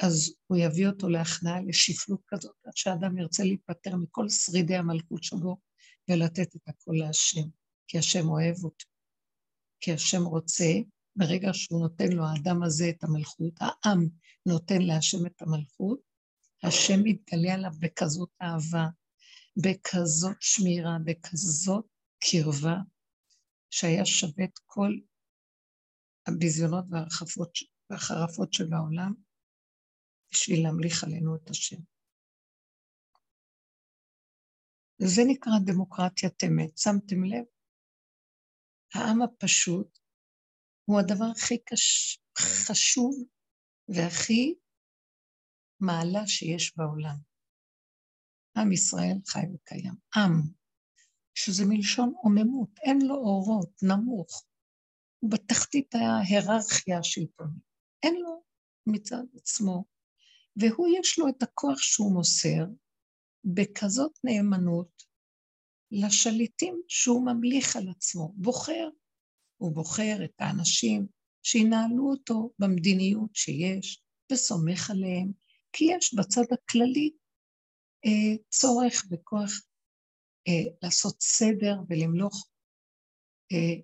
[0.02, 5.58] אז הוא יביא אותו להכנעה, לשפלות כזאת, עד שהאדם ירצה להיפטר מכל שרידי המלכות שלו
[6.10, 7.48] ולתת את הכל להשם,
[7.88, 8.86] כי השם אוהב אותו.
[9.80, 10.66] כי השם רוצה,
[11.16, 14.08] ברגע שהוא נותן לו, האדם הזה, את המלכות, העם
[14.46, 16.00] נותן להשם את המלכות,
[16.64, 18.88] השם מתגלה עליו בכזאת אהבה,
[19.58, 21.86] בכזאת שמירה, בכזאת
[22.20, 22.78] קרבה,
[23.70, 24.92] שהיה שווה את כל
[26.28, 26.86] הביזיונות
[27.90, 29.14] והחרפות של העולם,
[30.34, 31.93] בשביל להמליך עלינו את השם.
[35.04, 36.78] וזה נקרא דמוקרטיית אמת.
[36.78, 37.46] שמתם לב?
[38.96, 40.00] העם הפשוט
[40.86, 42.20] הוא הדבר הכי קש...
[42.38, 43.16] חשוב
[43.88, 44.56] והכי
[45.80, 47.16] מעלה שיש בעולם.
[48.58, 49.94] עם ישראל חי וקיים.
[50.16, 50.32] עם,
[51.36, 54.46] שזה מלשון עוממות, אין לו אורות, נמוך.
[55.20, 57.64] הוא בתחתית ההיררכיה השלטונית.
[58.04, 58.44] אין לו
[58.88, 59.86] מצד עצמו
[60.56, 62.66] והוא יש לו את הכוח שהוא מוסר
[63.46, 65.04] בכזאת נאמנות
[65.92, 68.90] לשליטים שהוא ממליך על עצמו, בוחר.
[69.58, 71.08] הוא בוחר את האנשים
[71.44, 75.32] שינהלו אותו במדיניות שיש, וסומך עליהם,
[75.74, 77.12] כי יש בצד הכללי
[78.06, 79.52] אה, צורך וכוח
[80.48, 82.48] אה, לעשות סדר ולמלוך
[83.52, 83.82] אה,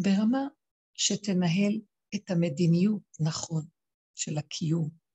[0.00, 0.48] ברמה
[0.94, 1.80] שתנהל
[2.14, 3.66] את המדיניות נכון
[4.14, 5.05] של הקיום.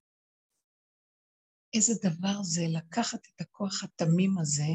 [1.74, 4.72] איזה דבר זה לקחת את הכוח התמים הזה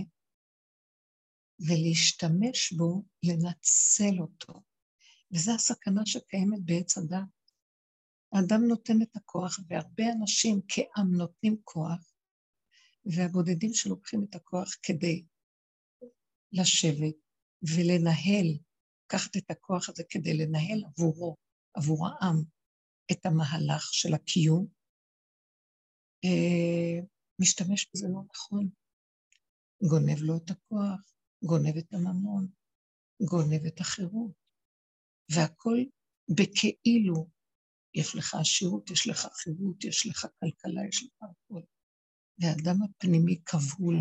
[1.59, 4.53] ולהשתמש בו, לנצל אותו.
[5.31, 7.37] וזו הסכנה שקיימת בעץ הדת.
[8.33, 12.13] האדם נותן את הכוח, והרבה אנשים כעם נותנים כוח,
[13.05, 15.25] והבודדים שלוקחים את הכוח כדי
[16.51, 17.15] לשבת
[17.61, 18.57] ולנהל,
[19.05, 21.35] לקחת את הכוח הזה כדי לנהל עבורו,
[21.73, 22.43] עבור העם,
[23.11, 24.76] את המהלך של הקיום,
[27.41, 28.69] משתמש בזה לא נכון.
[29.89, 31.13] גונב לו את הכוח,
[31.43, 32.47] גונב את הממון,
[33.29, 34.31] גונב את החירות,
[35.31, 35.77] והכל
[36.35, 37.29] בכאילו.
[37.93, 41.63] יש לך עשירות, יש לך חירות, יש לך כלכלה, יש לך הכול.
[42.39, 43.95] והאדם הפנימי כבול,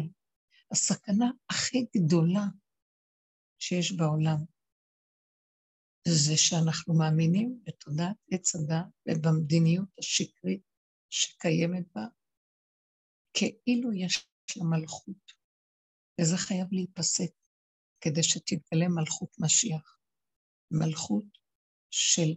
[0.73, 2.45] הסכנה הכי גדולה
[3.59, 4.39] שיש בעולם
[6.09, 10.63] זה שאנחנו מאמינים בתודעת עץ הדת ובמדיניות השקרית
[11.11, 12.03] שקיימת בה,
[13.33, 15.33] כאילו יש לה מלכות,
[16.21, 17.33] וזה חייב להיפסק
[18.01, 19.97] כדי שתתגלה מלכות משיח.
[20.71, 21.39] מלכות
[21.91, 22.31] של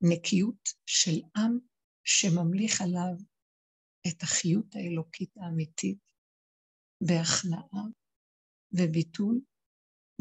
[0.00, 1.58] נקיות של עם
[2.04, 3.14] שממליך עליו
[4.08, 6.12] את החיות האלוקית האמיתית
[7.00, 7.84] בהכנעה
[8.72, 9.40] וביטול,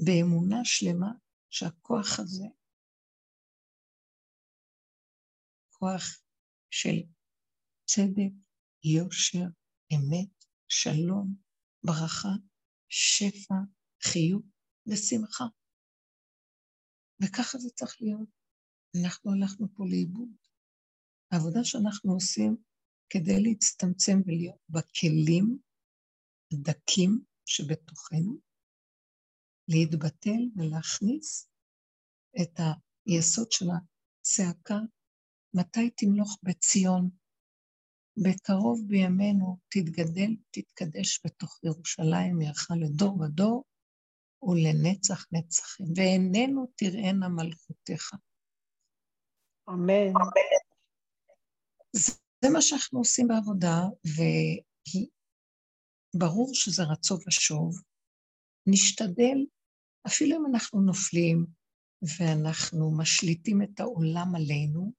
[0.06, 1.12] באמונה שלמה
[1.50, 2.46] שהכוח הזה,
[5.70, 6.22] כוח
[6.70, 6.96] של
[7.96, 8.34] צדק,
[8.84, 9.48] יושר,
[9.94, 11.36] אמת, שלום,
[11.86, 12.36] ברכה,
[12.90, 13.56] שפע,
[14.04, 14.46] חיות
[14.88, 15.44] ושמחה.
[17.22, 18.30] וככה זה צריך להיות.
[19.04, 20.30] אנחנו הלכנו פה לאיבוד.
[21.32, 22.56] העבודה שאנחנו עושים
[23.10, 25.58] כדי להצטמצם ולהיות בכלים
[26.54, 28.40] הדקים שבתוכנו,
[29.68, 31.50] להתבטל ולהכניס
[32.42, 32.60] את
[33.06, 34.80] היסוד של הצעקה,
[35.54, 37.21] מתי תמלוך בציון?
[38.18, 43.64] בקרוב בימינו תתגדל, תתקדש בתוך ירושלים, מערכה לדור ודור
[44.44, 48.12] ולנצח נצחים, ועינינו תראינה מלכותיך.
[49.70, 50.14] אמן.
[52.44, 53.80] זה מה שאנחנו עושים בעבודה,
[56.16, 57.82] וברור שזה רצו ושוב.
[58.68, 59.46] נשתדל,
[60.08, 61.46] אפילו אם אנחנו נופלים
[62.20, 64.92] ואנחנו משליטים את העולם עלינו,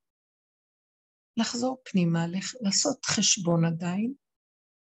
[1.37, 2.27] לחזור פנימה,
[2.61, 4.15] לעשות חשבון עדיין,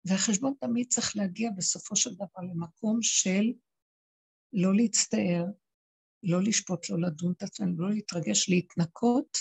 [0.05, 3.53] והחשבון תמיד צריך להגיע בסופו של דבר למקום של
[4.53, 5.45] לא להצטער,
[6.23, 9.37] לא לשפוט, לא לדון את עצמנו, לא להתרגש, להתנקות,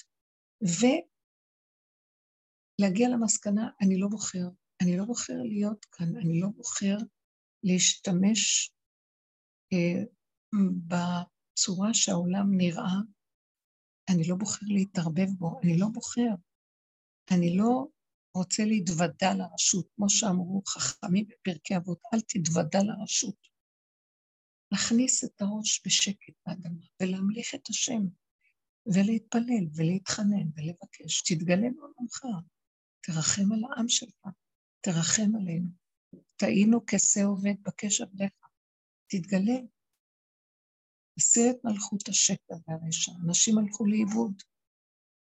[2.80, 4.48] ולהגיע למסקנה, אני לא בוחר,
[4.82, 6.96] אני לא בוחר להיות כאן, אני לא בוחר
[7.62, 8.72] להשתמש
[9.72, 10.02] אה,
[10.86, 12.96] בצורה שהעולם נראה,
[14.10, 16.34] אני לא בוחר להתערבב בו, אני לא בוחר.
[17.30, 17.86] אני לא
[18.36, 23.48] רוצה להתוודע לרשות, כמו שאמרו חכמים בפרקי אבות, אל תתוודע לרשות.
[24.72, 28.02] להכניס את הראש בשקט באדמה ולהמליך את השם,
[28.86, 32.20] ולהתפלל ולהתחנן ולבקש, תתגלה בעולמך,
[33.00, 34.26] תרחם על העם שלך,
[34.80, 35.68] תרחם עלינו.
[36.36, 38.32] טעינו כשה עובד בקש עבדיך,
[39.06, 39.60] תתגלה.
[41.18, 44.42] הסיר את מלכות השקר והרשע, אנשים הלכו לאיבוד.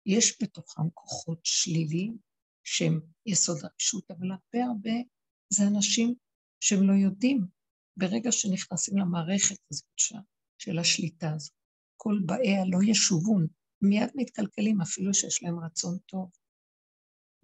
[0.07, 2.19] יש בתוכם כוחות שליליים
[2.65, 4.93] שהם יסוד הרשות, אבל הרבה הרבה
[5.51, 6.15] זה אנשים
[6.61, 7.47] שהם לא יודעים
[7.97, 10.19] ברגע שנכנסים למערכת הזאת
[10.59, 11.53] של השליטה הזאת.
[11.97, 13.47] כל באיה לא ישובון,
[13.83, 16.31] מיד מתקלקלים אפילו שיש להם רצון טוב,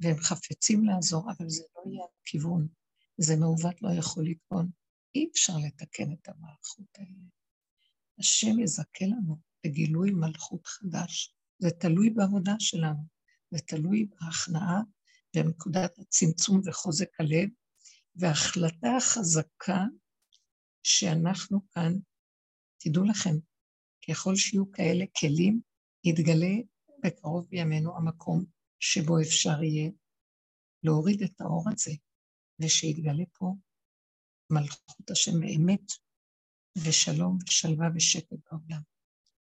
[0.01, 2.69] והם חפצים לעזור, אבל זה לא יהיה הכיוון,
[3.19, 4.71] זה מעוות לא יכול לתקון.
[5.15, 7.29] אי אפשר לתקן את המערכות האלה.
[8.19, 9.37] השם יזכה לנו
[9.67, 11.35] בגילוי מלכות חדש.
[11.63, 13.03] זה תלוי בעבודה שלנו,
[13.51, 14.81] זה תלוי בהכנעה
[15.37, 17.49] בנקודת הצמצום וחוזק הלב,
[18.17, 19.81] וההחלטה החזקה
[20.83, 21.93] שאנחנו כאן,
[22.79, 23.35] תדעו לכם,
[24.09, 25.61] ככל שיהיו כאלה כלים,
[26.05, 26.55] יתגלה
[27.05, 28.45] בקרוב בימינו המקום
[28.81, 29.91] שבו אפשר יהיה
[30.83, 31.93] להוריד את האור הזה,
[32.61, 33.55] ושיתגלה פה
[34.51, 35.93] מלכות השם באמת,
[36.77, 38.83] ושלום ושלווה ושקט בעולם.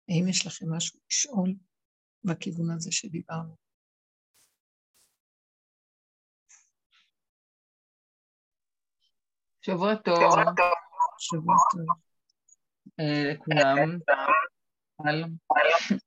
[0.09, 1.55] האם יש לכם משהו לשאול
[2.27, 3.55] בכיוון הזה שדיברנו?
[9.61, 10.17] שבוע טוב.
[11.19, 11.85] שבוע טוב.
[12.99, 13.99] אה, לכולם.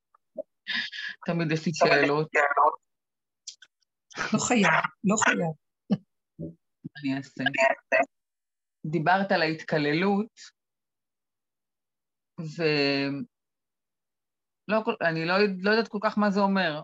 [1.27, 2.29] תמיד יש לי שאלות.
[4.35, 5.53] לא חייב, לא חייב.
[6.97, 7.45] אני אעשה.
[8.87, 10.33] דיברת על ההתקללות,
[12.39, 13.39] ואני
[14.71, 16.83] לא, לא יודעת כל כך מה זה אומר.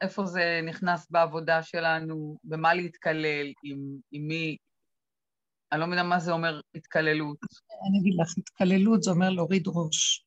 [0.00, 3.78] איפה זה נכנס בעבודה שלנו, במה להתקלל, עם,
[4.12, 4.56] עם מי,
[5.72, 7.36] אני לא מבינה מה זה אומר התקללות.
[7.88, 10.26] אני אגיד לך, התקללות זה אומר להוריד ראש.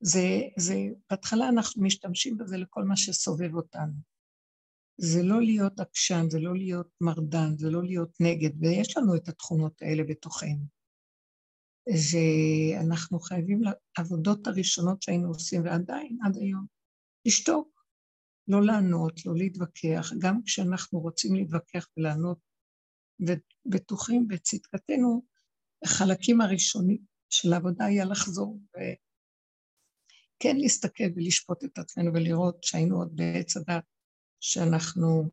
[0.00, 0.74] זה, זה,
[1.10, 3.92] בהתחלה אנחנו משתמשים בזה לכל מה שסובב אותנו.
[4.96, 9.28] זה לא להיות עקשן, זה לא להיות מרדן, זה לא להיות נגד, ויש לנו את
[9.28, 10.75] התכונות האלה בתוכנו.
[11.86, 13.60] ואנחנו חייבים,
[13.98, 16.66] לעבודות הראשונות שהיינו עושים, ועדיין, עד היום,
[17.26, 17.84] לשתוק,
[18.48, 22.38] לא לענות, לא להתווכח, גם כשאנחנו רוצים להתווכח ולענות
[23.20, 25.22] ובטוחים בצדקתנו,
[25.84, 26.98] החלקים הראשונים
[27.30, 33.84] של העבודה היה לחזור וכן להסתכל ולשפוט את עצמנו ולראות שהיינו עוד בעץ הדת,
[34.40, 35.30] שאנחנו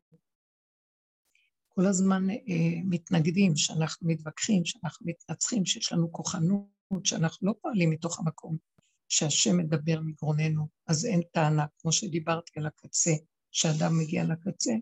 [1.74, 2.36] כל הזמן אה,
[2.84, 6.66] מתנגדים, שאנחנו מתווכחים, שאנחנו מתנצחים, שיש לנו כוחנות,
[7.04, 8.56] שאנחנו לא פועלים מתוך המקום
[9.08, 13.10] שהשם מדבר מגרוננו, אז אין טענה, כמו שדיברתי על הקצה,
[13.50, 14.72] שאדם מגיע לקצה,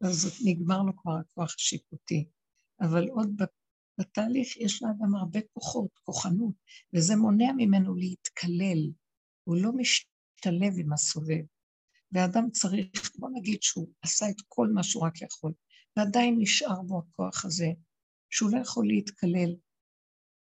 [0.00, 2.28] אז נגמר לו כבר הכוח השיפוטי.
[2.80, 3.42] אבל עוד
[3.98, 6.54] בתהליך יש לאדם הרבה כוחות, כוחנות,
[6.94, 8.90] וזה מונע ממנו להתקלל.
[9.44, 11.44] הוא לא משתלב עם הסובב.
[12.12, 15.52] ואדם צריך, בוא נגיד שהוא עשה את כל מה שהוא רק יכול,
[15.96, 17.68] ועדיין נשאר בו הכוח הזה,
[18.30, 19.56] שהוא לא יכול להתקלל,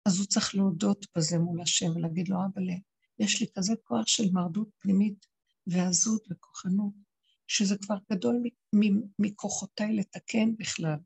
[0.06, 2.62] אז הוא צריך להודות בזה מול השם ולהגיד לו, אבא,
[3.20, 5.26] יש לי כזה כוח של מרדות פנימית
[5.68, 6.94] ועזות וכוחנות,
[7.48, 8.44] שזה כבר גדול
[9.20, 10.98] מכוחותיי לתקן בכלל.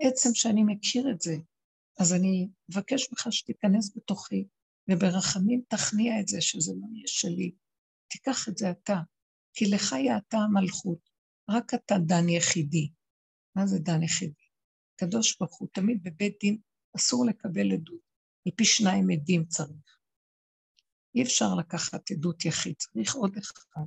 [0.00, 1.36] עצם שאני מכיר את זה,
[2.00, 4.46] אז אני מבקש ממך שתיכנס בתוכי,
[4.90, 7.52] וברחמים תכניע את זה שזה לא יהיה שלי.
[8.10, 9.00] תיקח את זה אתה,
[9.54, 11.10] כי לך היא אתה המלכות,
[11.50, 12.90] רק אתה דן יחידי.
[13.56, 14.44] מה זה דן יחידי?
[14.96, 16.58] קדוש ברוך הוא, תמיד בבית דין
[16.96, 18.00] אסור לקבל עדות,
[18.46, 19.98] על פי שניים עדים צריך.
[21.14, 23.86] אי אפשר לקחת עדות יחיד, צריך עוד אחד.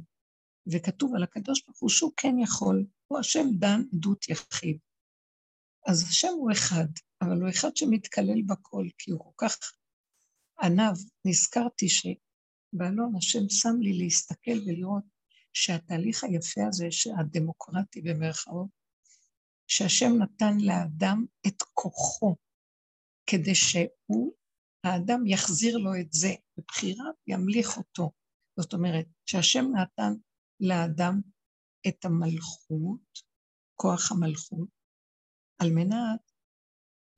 [0.72, 4.78] וכתוב על הקדוש ברוך הוא שהוא כן יכול, הוא השם דן עדות יחיד.
[5.88, 6.88] אז השם הוא אחד,
[7.22, 9.58] אבל הוא אחד שמתקלל בכל, כי הוא כל כך
[10.62, 10.98] ענב.
[11.26, 15.04] נזכרתי שבעלון השם שם לי להסתכל ולראות
[15.54, 16.88] שהתהליך היפה הזה,
[17.20, 18.77] הדמוקרטי במרכאות,
[19.68, 22.36] שהשם נתן לאדם את כוחו,
[23.30, 24.34] כדי שהוא,
[24.84, 28.12] האדם יחזיר לו את זה, בבחירה ימליך אותו.
[28.60, 30.14] זאת אומרת, שהשם נתן
[30.60, 31.22] לאדם
[31.88, 33.20] את המלכות,
[33.76, 34.70] כוח המלכות,
[35.60, 36.32] על מנת,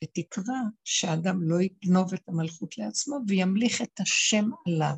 [0.03, 4.95] בתקווה, שהאדם לא יגנוב את המלכות לעצמו וימליך את השם עליו.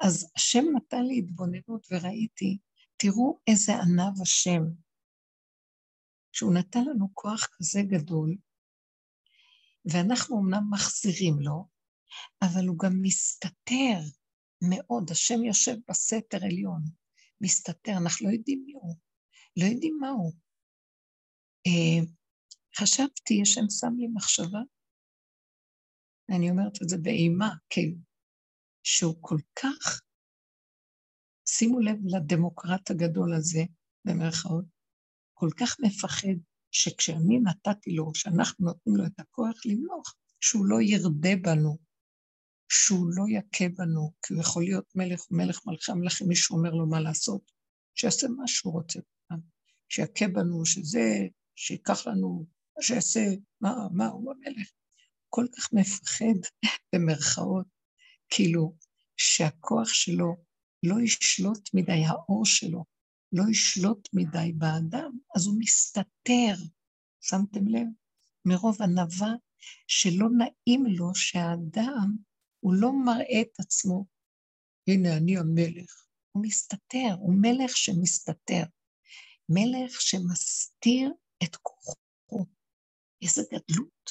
[0.00, 2.58] אז השם נתן לי התבוננות וראיתי,
[2.96, 4.62] תראו איזה ענב השם,
[6.32, 8.36] שהוא נתן לנו כוח כזה גדול,
[9.84, 11.68] ואנחנו אמנם מחזירים לו,
[12.42, 13.98] אבל הוא גם מסתתר
[14.68, 15.10] מאוד.
[15.10, 16.82] השם יושב בסתר עליון,
[17.40, 18.96] מסתתר, אנחנו לא יודעים מי הוא,
[19.56, 20.32] לא יודעים מה הוא.
[21.66, 22.06] אה,
[22.78, 24.60] חשבתי, השם שם לי מחשבה,
[26.36, 27.96] אני אומרת את זה באימה, כאילו,
[28.82, 30.02] שהוא כל כך,
[31.48, 33.60] שימו לב לדמוקרט הגדול הזה,
[34.04, 34.64] במרכאות,
[35.40, 36.36] כל כך מפחד
[36.70, 41.78] שכשאני נתתי לו, שאנחנו נותנים לו את הכוח למלוך, שהוא לא ירדה בנו,
[42.68, 46.86] שהוא לא יכה בנו, כי הוא יכול להיות מלך מלך מלכי המלכים, מישהו אומר לו
[46.86, 47.52] מה לעשות,
[47.94, 49.00] שיעשה מה שהוא רוצה,
[49.88, 52.46] שיכה בנו, שזה, שיקח לנו,
[52.80, 53.20] שיעשה,
[53.60, 54.68] מה, מה, הוא המלך.
[55.28, 56.64] כל כך מפחד,
[56.94, 57.66] במרכאות,
[58.30, 58.76] כאילו,
[59.16, 60.36] שהכוח שלו
[60.82, 62.84] לא ישלוט מדי, האור שלו
[63.32, 66.54] לא ישלוט מדי באדם, אז הוא מסתתר,
[67.20, 67.86] שמתם לב?
[68.44, 69.32] מרוב ענווה
[69.86, 72.16] שלא נעים לו שהאדם,
[72.60, 74.04] הוא לא מראה את עצמו,
[74.88, 76.06] הנה אני המלך.
[76.32, 78.62] הוא מסתתר, הוא מלך שמסתתר.
[79.48, 81.12] מלך שמסתיר
[81.44, 82.46] את כוחו.
[83.22, 84.10] איזה גדלות.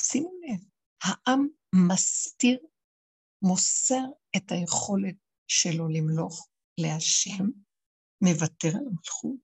[0.00, 0.60] שימו לב,
[1.02, 2.58] העם מסתיר,
[3.42, 4.04] מוסר
[4.36, 5.14] את היכולת
[5.48, 7.44] שלו למלוך להשם,
[8.20, 9.40] מוותר על המלכות,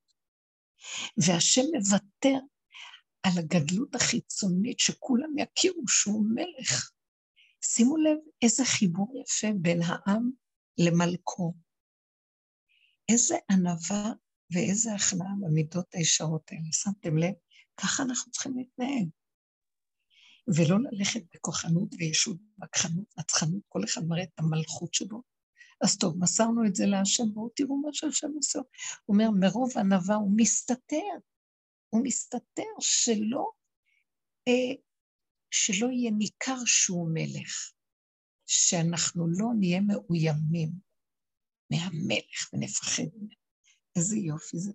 [1.16, 2.39] והשם מוותר
[3.22, 6.91] על הגדלות החיצונית שכולם יכירו שהוא מלך.
[7.64, 10.31] שימו לב איזה חיבור יפה בין העם
[10.79, 11.55] למלכו.
[13.09, 14.12] איזה ענווה
[14.51, 16.72] ואיזה הכנעה במידות הישרות האלה.
[16.72, 17.35] שמתם לב?
[17.77, 19.09] ככה אנחנו צריכים להתנהג.
[20.49, 25.22] ולא ללכת בכוחנות וישות, וכחנות, נצחנות, כל אחד מראה את המלכות שלו,
[25.81, 28.59] אז טוב, מסרנו את זה להשם, בואו תראו מה שהשם עושה.
[28.59, 31.18] הוא אומר, מרוב ענווה הוא מסתתר,
[31.89, 33.51] הוא מסתתר שלא,
[34.49, 34.74] אה,
[35.51, 37.72] שלא יהיה ניכר שהוא מלך,
[38.47, 40.70] שאנחנו לא נהיה מאוימים
[41.70, 43.47] מהמלך ונפחד ממנו.
[43.97, 44.72] איזה יופי זה.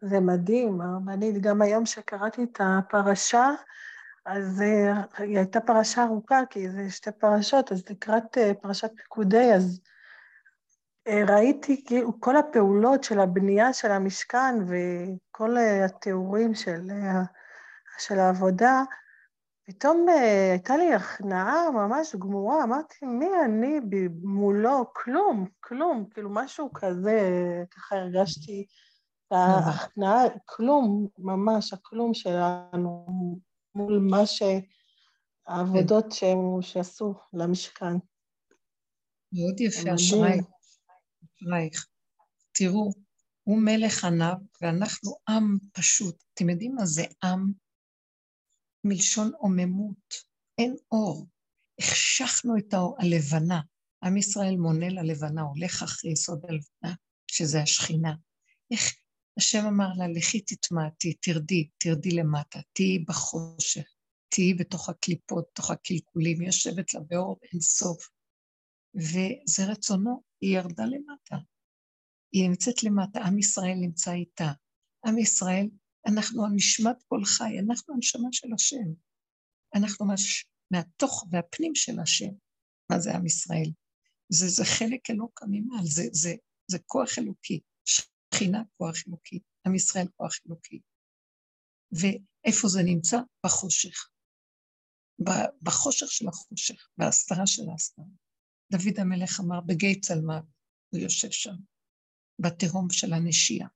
[0.00, 3.50] זה מדהים, אני גם היום שקראתי את הפרשה,
[4.26, 9.54] אז אה, היא הייתה פרשה ארוכה, כי זה שתי פרשות, אז לקראת אה, פרשת פקודי,
[9.56, 9.80] אז
[11.06, 16.80] ראיתי כאילו כל הפעולות של הבנייה של המשכן וכל התיאורים של,
[17.98, 18.82] של העבודה,
[19.66, 23.80] פתאום אה, הייתה לי הכנעה ממש גמורה, אמרתי, מי אני
[24.22, 24.84] מולו?
[24.92, 27.18] כלום, כלום, כאילו משהו כזה,
[27.70, 28.66] ככה הרגשתי
[29.26, 33.06] את ההכנעה, כלום, ממש, הכלום שלנו
[33.74, 37.96] מול מה שהעבודות שהם, שעשו למשכן.
[39.32, 40.44] מאוד יפה, אשרייך.
[41.42, 41.86] אלייך.
[42.52, 42.92] תראו,
[43.42, 46.24] הוא מלך עניו, ואנחנו עם פשוט.
[46.34, 47.52] אתם יודעים מה זה עם?
[48.84, 50.14] מלשון עוממות.
[50.58, 51.26] אין אור.
[51.80, 53.60] החשכנו את האור, הלבנה.
[54.04, 56.96] עם ישראל מונה ללבנה, הולך אחרי יסוד הלבנה,
[57.30, 58.14] שזה השכינה.
[58.70, 58.94] איך
[59.38, 63.84] השם אמר לה, לכי תתמעטי, תרדי, תרדי למטה, תהיי בחושך,
[64.28, 68.08] תהיי בתוך הקליפות, בתוך הקלקולים, יושבת לה באור אין סוף.
[68.94, 71.36] וזה רצונו, היא ירדה למטה.
[72.32, 74.52] היא נמצאת למטה, עם ישראל נמצא איתה.
[75.06, 75.68] עם ישראל,
[76.06, 78.88] אנחנו הנשמת כל חי, אנחנו הנשמה של השם.
[79.74, 80.46] אנחנו מש...
[80.70, 82.32] מהתוך והפנים של השם.
[82.92, 83.70] מה זה עם ישראל?
[84.28, 86.34] זה, זה חלק אלוקא ממעל, זה, זה,
[86.70, 87.60] זה כוח אלוקי.
[87.86, 90.80] שכינה כוח אלוקי, עם ישראל כוח אלוקי.
[91.92, 93.16] ואיפה זה נמצא?
[93.46, 94.08] בחושך.
[95.62, 98.04] בחושך של החושך, בהסתרה של ההסתרה.
[98.72, 100.42] דוד המלך אמר, בגיא צלמיו,
[100.88, 101.54] הוא יושב שם,
[102.38, 103.68] בתהום של הנשייה.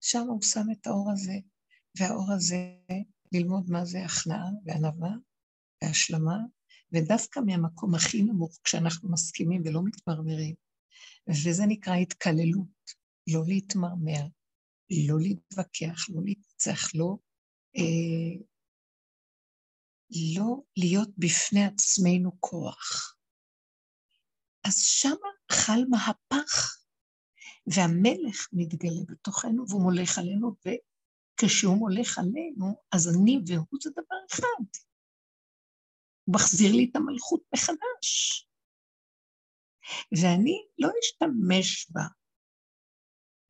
[0.00, 1.38] שם הוא שם את האור הזה,
[1.98, 2.76] והאור הזה,
[3.32, 5.10] ללמוד מה זה הכנעה וענווה
[5.82, 6.38] והשלמה,
[6.92, 10.54] ודווקא מהמקום הכי נמוך, כשאנחנו מסכימים ולא מתמרמרים,
[11.28, 13.02] וזה נקרא התקללות.
[13.26, 14.26] לא להתמרמר,
[15.08, 17.16] לא להתווכח, לא להתנצח, לא,
[17.76, 18.44] אה,
[20.36, 23.16] לא להיות בפני עצמנו כוח.
[24.64, 26.78] אז שמה חל מהפך,
[27.66, 34.64] והמלך מתגלה בתוכנו והוא מולך עלינו, וכשהוא מולך עלינו, אז אני והוא זה דבר אחד.
[36.24, 38.46] הוא מחזיר לי את המלכות מחדש.
[40.12, 42.02] ואני לא אשתמש בה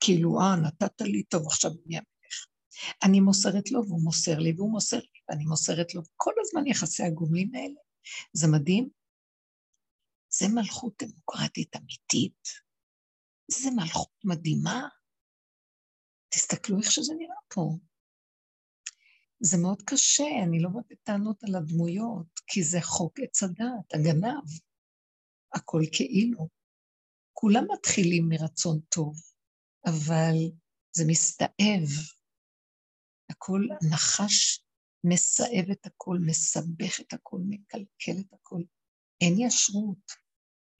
[0.00, 2.46] כאילו, אה, נתת לי, טוב, עכשיו אני המלך.
[3.04, 6.02] אני מוסרת לו והוא מוסר לי, והוא מוסר לי ואני מוסרת לו.
[6.16, 7.80] כל הזמן יחסי הגומלין האלה.
[8.32, 9.01] זה מדהים.
[10.34, 12.48] זה מלכות דמוקרטית אמיתית.
[13.50, 14.88] זה מלכות מדהימה.
[16.34, 17.78] תסתכלו איך שזה נראה פה.
[19.40, 24.48] זה מאוד קשה, אני לא באה בטענות על הדמויות, כי זה חוק עץ הדעת, הגנב.
[25.54, 26.48] הכל כאילו.
[27.32, 29.14] כולם מתחילים מרצון טוב.
[29.86, 30.34] אבל
[30.92, 31.88] זה מסתאב.
[33.30, 33.60] הכל
[33.90, 34.64] נחש
[35.04, 38.62] מסאב את הכל, מסבך את הכל, מקלקל את הכל.
[39.20, 40.21] אין ישרות,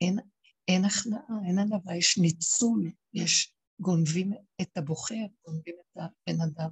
[0.03, 0.19] אין,
[0.67, 6.69] אין הכנעה, אין ענווה, יש ניצול, יש גונבים את הבוחר, גונבים את הבן אדם,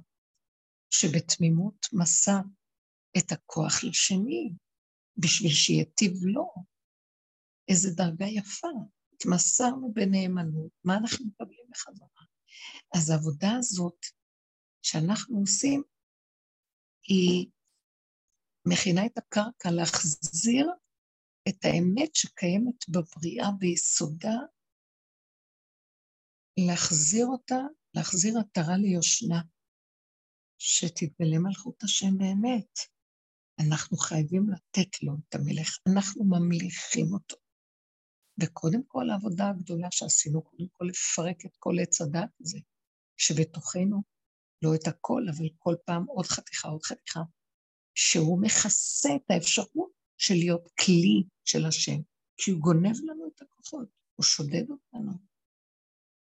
[0.90, 2.40] שבתמימות מסר
[3.18, 4.52] את הכוח לשני,
[5.16, 6.54] בשביל שיטיב לו.
[7.68, 8.68] איזה דרגה יפה.
[9.14, 12.24] התמסרנו בנאמנות, מה אנחנו מקבלים בחזרה?
[12.96, 13.98] אז העבודה הזאת
[14.82, 15.82] שאנחנו עושים,
[17.08, 17.50] היא
[18.68, 20.66] מכינה את הקרקע להחזיר
[21.48, 24.36] את האמת שקיימת בבריאה ביסודה,
[26.66, 27.60] להחזיר אותה,
[27.94, 29.42] להחזיר עטרה ליושנה,
[30.58, 32.78] שתתגלה מלכות השם באמת.
[33.60, 37.36] אנחנו חייבים לתת לו את המלך, אנחנו ממליכים אותו.
[38.42, 42.58] וקודם כל העבודה הגדולה שעשינו, קודם כל לפרק את כל עץ הדת הזה,
[43.16, 44.02] שבתוכנו,
[44.62, 47.20] לא את הכל, אבל כל פעם עוד חתיכה, עוד חתיכה,
[47.94, 52.00] שהוא מכסה את האפשרות של להיות כלי של השם,
[52.36, 55.12] כי הוא גונב לנו את הכוחות, הוא שודד אותנו,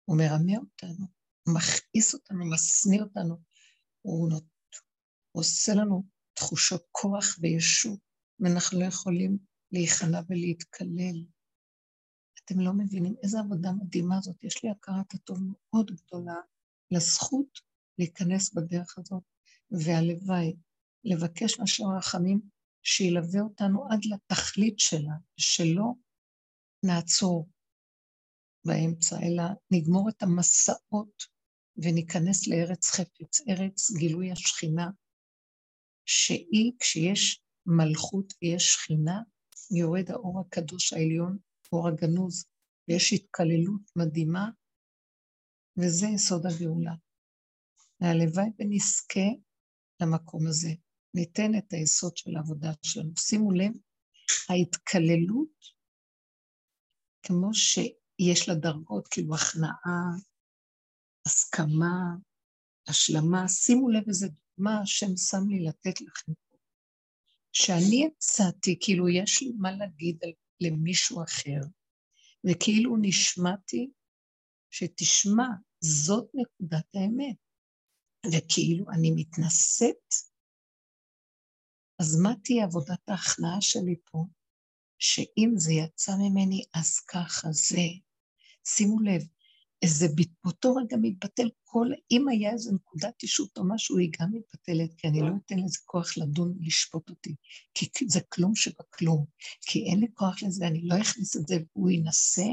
[0.06, 1.06] הוא מרמה אותנו,
[1.44, 3.36] הוא מכעיס אותנו, משניא אותנו,
[4.02, 4.44] הוא, נות...
[5.32, 6.04] הוא עושה לנו
[6.34, 8.00] תחושות כוח וישות,
[8.40, 9.38] ואנחנו לא יכולים
[9.72, 11.26] להיכנע ולהתקלל.
[12.44, 14.44] אתם לא מבינים איזה עבודה מדהימה זאת.
[14.44, 16.36] יש לי הכרת הטוב מאוד גדולה
[16.92, 17.60] לזכות
[18.00, 19.24] להיכנס בדרך הזאת,
[19.72, 20.56] והלוואי,
[21.04, 25.94] לבקש מהשם הרחמים שילווה אותנו עד לתכלית שלה, שלא
[26.86, 27.50] נעצור
[28.66, 31.24] באמצע, אלא נגמור את המסעות
[31.78, 34.90] וניכנס לארץ חפץ, ארץ גילוי השכינה,
[36.06, 39.22] שהיא, כשיש מלכות ויש שכינה,
[39.72, 41.38] יורד האור הקדוש העליון
[41.72, 42.46] אור הגנוז,
[42.88, 44.50] ויש התקללות מדהימה,
[45.78, 46.94] וזה יסוד הגאולה.
[48.02, 49.30] והלוואי ונזכה
[50.02, 50.70] למקום הזה.
[51.14, 53.12] ניתן את היסוד של העבודה שלנו.
[53.18, 53.72] שימו לב,
[54.50, 55.80] ההתקללות,
[57.24, 60.02] כמו שיש לה דרגות, כאילו הכנעה,
[61.28, 62.16] הסכמה,
[62.88, 66.32] השלמה, שימו לב איזה דוגמה השם שם לי לתת לכם.
[67.52, 70.18] שאני הצעתי, כאילו יש לי מה להגיד
[70.62, 71.62] למישהו אחר,
[72.46, 73.92] וכאילו נשמעתי
[74.70, 75.48] שתשמע,
[75.80, 77.36] זאת נקודת האמת,
[78.26, 80.29] וכאילו אני מתנשאת,
[82.00, 84.26] אז מה תהיה עבודת ההכנעה שלי פה?
[85.00, 87.88] שאם זה יצא ממני, אז ככה זה.
[88.68, 89.22] שימו לב,
[89.82, 90.08] איזה,
[90.44, 95.08] באותו רגע מתבטל כל, אם היה איזה נקודת אישות או משהו, היא גם מתבטלת, כי
[95.08, 97.36] אני לא אתן לזה כוח לדון ולשפוט אותי,
[97.74, 99.26] כי זה כלום שבכלום,
[99.62, 102.46] כי אין לי כוח לזה, אני לא אכניס את זה, והוא ינסה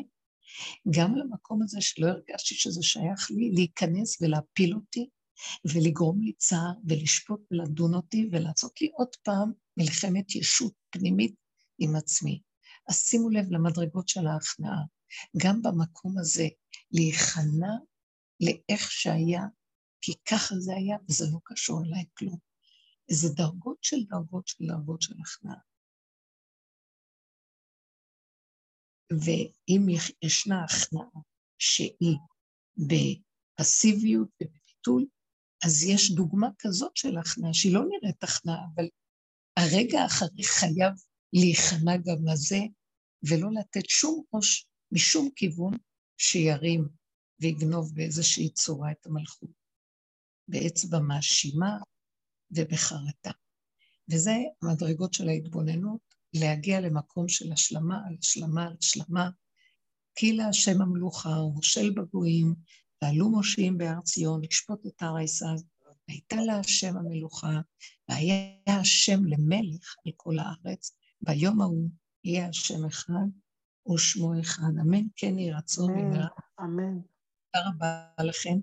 [0.90, 5.08] גם למקום הזה שלא הרגשתי שזה שייך לי, להיכנס ולהפיל אותי,
[5.64, 11.34] ולגרום לי צער, ולשפוט ולדון אותי, ולעשות לי עוד פעם מלחמת ישות פנימית
[11.78, 12.42] עם עצמי.
[12.88, 14.82] אז שימו לב למדרגות של ההכנעה.
[15.36, 16.48] גם במקום הזה,
[16.90, 17.74] להיכנע
[18.40, 19.42] לאיך שהיה,
[20.00, 22.38] כי ככה זה היה, וזה לא קשור אליי כלום.
[23.08, 25.58] איזה דרגות של דרגות של דרגות של הכנעה.
[29.10, 29.86] ואם
[30.22, 31.22] ישנה הכנעה
[31.58, 32.18] שהיא
[32.76, 35.06] בפסיביות ובביטול,
[35.64, 38.88] אז יש דוגמה כזאת של הכנעה, שהיא לא נראית הכנעה, אבל
[39.56, 40.92] הרגע האחרי חייב
[41.32, 42.60] להיכנע גם לזה,
[43.28, 45.74] ולא לתת שום ראש משום כיוון
[46.18, 46.88] שירים
[47.40, 49.50] ויגנוב באיזושהי צורה את המלכות,
[50.48, 51.78] באצבע מאשימה
[52.50, 53.30] ובחרטה.
[54.10, 56.00] וזה המדרגות של ההתבוננות,
[56.34, 59.30] להגיע למקום של השלמה על השלמה על השלמה,
[60.14, 62.54] כי להשם המלוכה ומושל בגויים,
[63.02, 65.56] ועלו מושיעים בהר ציון, לשפוט את הר עשיו,
[66.08, 67.60] והייתה לה השם המלוכה,
[68.08, 71.88] והיה השם למלך על כל הארץ, ביום ההוא
[72.24, 73.26] יהיה השם אחד
[73.94, 74.72] ושמו אחד.
[74.80, 76.28] אמן כן יהי רצון במהרה.
[76.60, 77.00] אמן.
[77.52, 78.58] תודה רבה לכם,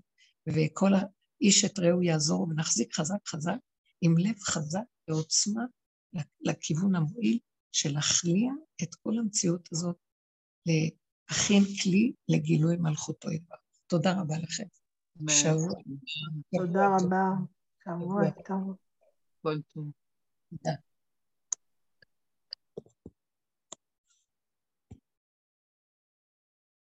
[0.49, 3.57] וכל האיש את רעהו יעזור, ונחזיק חזק חזק,
[4.01, 5.63] עם לב חזק ועוצמה
[6.41, 7.39] לכיוון המועיל
[7.71, 8.51] של להכליע
[8.83, 9.95] את כל המציאות הזאת,
[10.65, 13.62] להכין כלי לגילוי מלכותו ידבר.
[13.93, 14.63] תודה רבה לכם.
[15.29, 15.73] שבוע.
[16.57, 17.25] תודה רבה.
[17.83, 18.75] שבוע טוב.
[19.41, 19.91] כל טוב.
[20.49, 20.73] תודה.